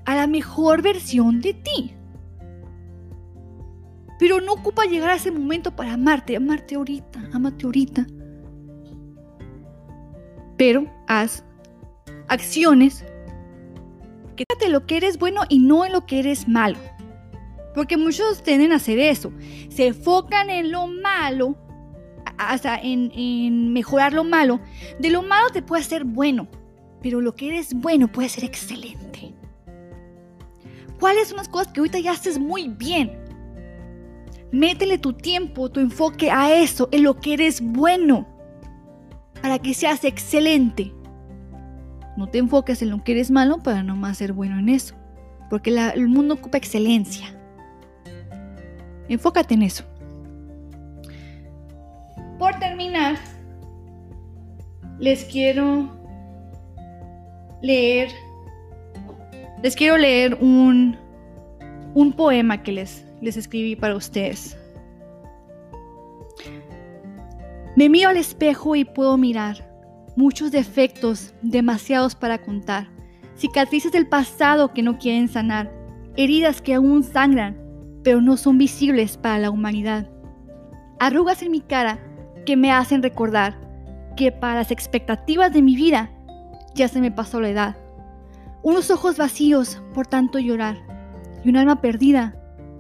A 0.07 0.15
la 0.15 0.27
mejor 0.27 0.83
versión 0.83 1.41
de 1.41 1.55
ti. 1.55 1.95
Pero 4.19 4.41
no 4.41 4.53
ocupa 4.53 4.85
llegar 4.85 5.11
a 5.11 5.17
ese 5.17 5.31
momento 5.31 5.75
para 5.75 5.95
amarte, 5.95 6.37
amarte 6.37 6.75
ahorita, 6.75 7.31
amate 7.33 7.65
ahorita. 7.65 8.07
Pero 10.57 10.87
haz 11.07 11.45
acciones 12.29 13.05
que 14.37 14.45
te 14.59 14.69
lo 14.69 14.87
que 14.87 14.99
eres 14.99 15.19
bueno 15.19 15.43
y 15.49 15.59
no 15.59 15.85
en 15.87 15.93
lo 15.93 16.07
que 16.07 16.19
eres 16.19 16.49
malo. 16.49 16.79
Porque 17.75 17.97
muchos 17.97 18.43
tienden 18.43 18.73
a 18.73 18.77
hacer 18.77 18.99
eso. 18.99 19.33
Se 19.69 19.89
enfocan 19.89 20.51
en 20.51 20.73
lo 20.73 20.87
malo, 20.87 21.57
hasta 22.39 22.79
en, 22.79 23.13
en 23.15 23.73
mejorar 23.73 24.13
lo 24.13 24.25
malo. 24.25 24.61
De 24.99 25.11
lo 25.11 25.23
malo 25.23 25.51
te 25.51 25.63
puede 25.63 25.83
ser 25.83 26.05
bueno, 26.05 26.49
pero 27.03 27.21
lo 27.21 27.35
que 27.35 27.49
eres 27.49 27.75
bueno 27.75 28.09
puede 28.09 28.29
ser 28.29 28.45
excelente. 28.45 29.35
¿Cuáles 30.99 31.29
son 31.29 31.39
las 31.39 31.49
cosas 31.49 31.73
que 31.73 31.81
ahorita 31.81 31.99
ya 31.99 32.13
haces 32.13 32.39
muy 32.39 32.69
bien? 32.69 33.19
Métele 34.53 34.99
tu 34.99 35.13
tiempo, 35.13 35.71
tu 35.71 35.81
enfoque 35.81 36.31
a 36.31 36.55
eso, 36.55 36.89
en 36.93 37.05
lo 37.05 37.21
que 37.21 37.35
eres 37.35 37.61
bueno, 37.63 38.27
para 39.41 39.59
que 39.59 39.75
seas 39.75 40.05
excelente. 40.05 40.93
No 42.17 42.27
te 42.27 42.39
enfoques 42.39 42.83
en 42.83 42.91
lo 42.91 43.03
que 43.03 43.13
eres 43.13 43.31
malo 43.31 43.63
para 43.63 43.83
no 43.83 43.97
más 43.97 44.19
ser 44.19 44.33
bueno 44.33 44.59
en 44.59 44.69
eso, 44.69 44.95
porque 45.49 45.71
el 45.71 46.09
mundo 46.09 46.35
ocupa 46.35 46.59
excelencia. 46.59 47.40
Enfócate 49.11 49.55
en 49.55 49.63
eso. 49.63 49.85
Por 52.39 52.59
terminar, 52.59 53.17
les 54.99 55.25
quiero 55.25 55.91
leer, 57.61 58.09
les 59.63 59.75
quiero 59.75 59.99
leer 59.99 60.39
un, 60.41 60.97
un 61.95 62.13
poema 62.13 62.63
que 62.63 62.73
les, 62.73 63.05
les 63.21 63.37
escribí 63.37 63.77
para 63.77 63.97
ustedes. 63.97 64.57
Me 67.77 67.89
miro 67.89 68.11
al 68.11 68.17
espejo 68.17 68.77
y 68.77 68.85
puedo 68.85 69.17
mirar 69.17 69.69
muchos 70.17 70.53
defectos, 70.53 71.35
demasiados 71.43 72.15
para 72.15 72.39
contar, 72.39 72.89
cicatrices 73.37 73.91
del 73.91 74.07
pasado 74.07 74.73
que 74.73 74.83
no 74.83 74.99
quieren 74.99 75.29
sanar, 75.29 75.73
heridas 76.17 76.63
que 76.63 76.75
aún 76.75 77.03
sangran, 77.03 77.60
pero 78.03 78.21
no 78.21 78.37
son 78.37 78.59
visibles 78.59 79.17
para 79.17 79.39
la 79.39 79.51
humanidad, 79.51 80.09
arrugas 80.99 81.43
en 81.43 81.51
mi 81.51 81.61
cara 81.61 81.99
que 82.45 82.57
me 82.57 82.71
hacen 82.71 83.03
recordar 83.03 83.59
que 84.17 84.33
para 84.33 84.55
las 84.57 84.71
expectativas 84.71 85.53
de 85.53 85.63
mi 85.63 85.75
vida 85.75 86.11
ya 86.75 86.89
se 86.89 87.01
me 87.01 87.11
pasó 87.11 87.41
la 87.41 87.51
edad. 87.51 87.77
Unos 88.63 88.91
ojos 88.91 89.17
vacíos 89.17 89.83
por 89.95 90.07
tanto 90.07 90.39
llorar 90.39 90.77
y 91.45 91.49
un 91.49 91.57
alma 91.57 91.81
perdida 91.81 92.37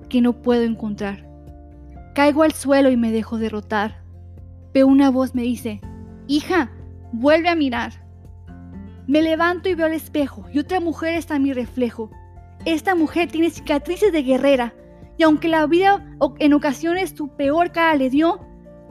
que 0.08 0.20
no 0.20 0.42
puedo 0.42 0.62
encontrar. 0.62 1.26
Caigo 2.14 2.42
al 2.42 2.52
suelo 2.52 2.90
y 2.90 2.96
me 2.96 3.12
dejo 3.12 3.38
derrotar, 3.38 4.02
pero 4.72 4.86
una 4.86 5.10
voz 5.10 5.34
me 5.34 5.42
dice, 5.42 5.80
hija, 6.26 6.70
vuelve 7.12 7.48
a 7.48 7.54
mirar. 7.54 8.04
Me 9.06 9.22
levanto 9.22 9.68
y 9.68 9.74
veo 9.74 9.86
al 9.86 9.92
espejo 9.92 10.44
y 10.52 10.58
otra 10.58 10.80
mujer 10.80 11.14
está 11.14 11.36
en 11.36 11.44
mi 11.44 11.52
reflejo. 11.52 12.10
Esta 12.66 12.94
mujer 12.94 13.30
tiene 13.30 13.50
cicatrices 13.50 14.12
de 14.12 14.22
guerrera 14.22 14.74
y 15.20 15.22
aunque 15.22 15.48
la 15.48 15.66
vida 15.66 16.02
en 16.38 16.54
ocasiones 16.54 17.12
su 17.14 17.28
peor 17.28 17.72
cara 17.72 17.94
le 17.94 18.08
dio, 18.08 18.40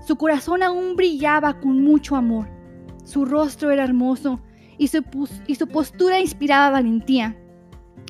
su 0.05 0.15
corazón 0.15 0.61
aún 0.61 0.95
brillaba 0.95 1.59
con 1.59 1.83
mucho 1.83 2.15
amor. 2.15 2.47
Su 3.03 3.25
rostro 3.25 3.71
era 3.71 3.83
hermoso 3.83 4.39
y 4.77 4.89
su, 4.89 5.03
y 5.47 5.55
su 5.55 5.67
postura 5.67 6.19
inspiraba 6.19 6.69
valentía. 6.69 7.35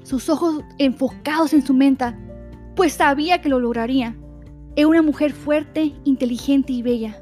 Sus 0.04 0.28
ojos 0.28 0.66
enfocados 0.80 1.54
en 1.54 1.66
su 1.66 1.74
menta, 1.74 2.20
pues 2.76 2.92
sabía 2.92 3.40
que 3.40 3.48
lo 3.48 3.58
lograría. 3.58 4.18
Era 4.76 4.90
una 4.90 5.02
mujer 5.02 5.32
fuerte, 5.32 5.94
inteligente 6.04 6.74
y 6.74 6.82
bella. 6.82 7.16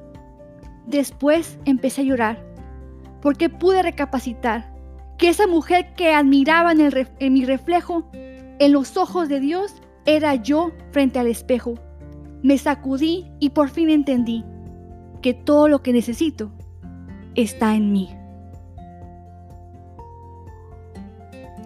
Después 0.88 1.60
empecé 1.66 2.02
a 2.02 2.06
llorar, 2.06 2.44
porque 3.22 3.50
pude 3.50 3.84
recapacitar 3.84 4.74
que 5.20 5.30
esa 5.30 5.46
mujer 5.46 5.94
que 5.94 6.16
admiraba 6.16 6.72
en, 6.72 7.08
en 7.20 7.34
mi 7.34 7.46
reflejo, 7.46 8.10
en 8.14 8.72
los 8.72 8.98
ojos 8.98 9.30
de 9.30 9.40
Dios, 9.40 9.76
era 10.08 10.36
yo 10.36 10.72
frente 10.92 11.20
al 11.20 11.28
espejo. 11.28 11.76
Me 12.42 12.58
sacudí 12.58 13.30
y 13.40 13.52
por 13.52 13.70
fin 13.70 13.90
entendí 13.90 14.44
que 15.22 15.36
todo 15.36 15.68
lo 15.68 15.84
que 15.84 15.94
necesito 15.94 16.52
está 17.36 17.76
en 17.76 17.92
mí. 17.92 18.10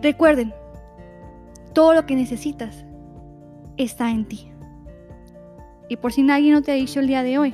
Recuerden, 0.01 0.53
todo 1.73 1.93
lo 1.93 2.05
que 2.05 2.15
necesitas 2.15 2.83
está 3.77 4.09
en 4.09 4.25
ti. 4.25 4.51
Y 5.87 5.97
por 5.97 6.11
si 6.11 6.23
nadie 6.23 6.51
no 6.51 6.63
te 6.63 6.71
ha 6.71 6.75
dicho 6.75 6.99
el 6.99 7.07
día 7.07 7.21
de 7.21 7.37
hoy, 7.37 7.53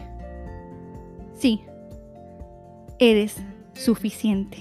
sí, 1.33 1.63
eres 2.97 3.35
suficiente. 3.73 4.57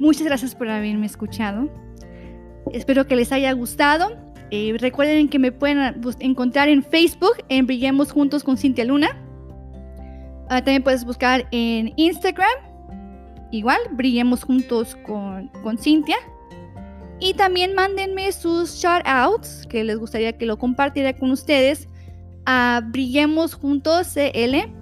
Muchas 0.00 0.24
gracias 0.24 0.54
por 0.56 0.68
haberme 0.68 1.06
escuchado. 1.06 1.68
Espero 2.72 3.06
que 3.06 3.16
les 3.16 3.32
haya 3.32 3.52
gustado. 3.52 4.16
Eh, 4.50 4.76
recuerden 4.78 5.28
que 5.28 5.38
me 5.38 5.52
pueden 5.52 6.00
encontrar 6.20 6.68
en 6.68 6.82
Facebook 6.82 7.36
en 7.48 7.66
Brillemos 7.66 8.12
Juntos 8.12 8.44
con 8.44 8.56
Cintia 8.56 8.84
Luna. 8.84 9.20
Ah, 10.48 10.62
también 10.62 10.82
puedes 10.82 11.04
buscar 11.04 11.46
en 11.50 11.92
Instagram 11.96 12.74
igual, 13.54 13.78
brillemos 13.92 14.44
juntos 14.44 14.96
con, 15.06 15.48
con 15.62 15.78
Cintia. 15.78 16.16
Y 17.20 17.34
también 17.34 17.74
mándenme 17.74 18.30
sus 18.32 18.74
shout 18.74 19.02
outs, 19.06 19.66
que 19.68 19.84
les 19.84 19.98
gustaría 19.98 20.36
que 20.36 20.46
lo 20.46 20.58
compartiera 20.58 21.16
con 21.16 21.30
ustedes, 21.30 21.88
a 22.44 22.82
brillemos 22.84 23.54
juntos 23.54 24.08
cl 24.08 24.72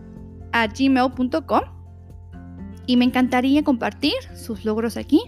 a 0.52 0.66
gmail.com. 0.66 1.60
Y 2.86 2.96
me 2.96 3.04
encantaría 3.04 3.62
compartir 3.62 4.14
sus 4.34 4.64
logros 4.64 4.96
aquí. 4.96 5.20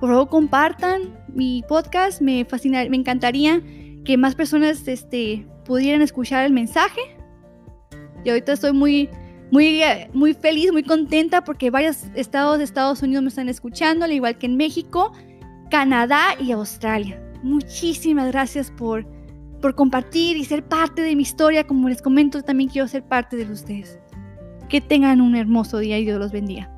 Por 0.00 0.10
favor, 0.10 0.28
compartan 0.28 1.16
mi 1.28 1.64
podcast. 1.68 2.20
Me 2.20 2.44
fascina, 2.44 2.84
me 2.88 2.96
encantaría 2.96 3.62
que 4.04 4.16
más 4.16 4.34
personas 4.34 4.86
este, 4.86 5.46
pudieran 5.64 6.02
escuchar 6.02 6.44
el 6.44 6.52
mensaje. 6.52 7.00
Y 8.24 8.30
ahorita 8.30 8.52
estoy 8.52 8.72
muy 8.72 9.08
muy, 9.50 9.80
muy 10.12 10.34
feliz, 10.34 10.72
muy 10.72 10.82
contenta 10.82 11.42
porque 11.44 11.70
varios 11.70 12.04
estados 12.14 12.58
de 12.58 12.64
Estados 12.64 13.02
Unidos 13.02 13.22
me 13.22 13.28
están 13.28 13.48
escuchando, 13.48 14.04
al 14.04 14.12
igual 14.12 14.36
que 14.36 14.46
en 14.46 14.56
México, 14.56 15.12
Canadá 15.70 16.36
y 16.38 16.52
Australia. 16.52 17.20
Muchísimas 17.42 18.30
gracias 18.30 18.70
por, 18.70 19.06
por 19.60 19.74
compartir 19.74 20.36
y 20.36 20.44
ser 20.44 20.64
parte 20.64 21.02
de 21.02 21.16
mi 21.16 21.22
historia. 21.22 21.66
Como 21.66 21.88
les 21.88 22.02
comento, 22.02 22.42
también 22.42 22.68
quiero 22.68 22.88
ser 22.88 23.02
parte 23.02 23.36
de 23.36 23.50
ustedes. 23.50 23.98
Que 24.68 24.80
tengan 24.80 25.20
un 25.20 25.34
hermoso 25.34 25.78
día 25.78 25.98
y 25.98 26.04
Dios 26.04 26.18
los 26.18 26.32
bendiga. 26.32 26.70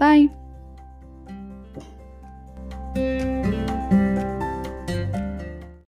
Bye. 0.00 0.45
thank 2.96 3.20
you 3.20 3.35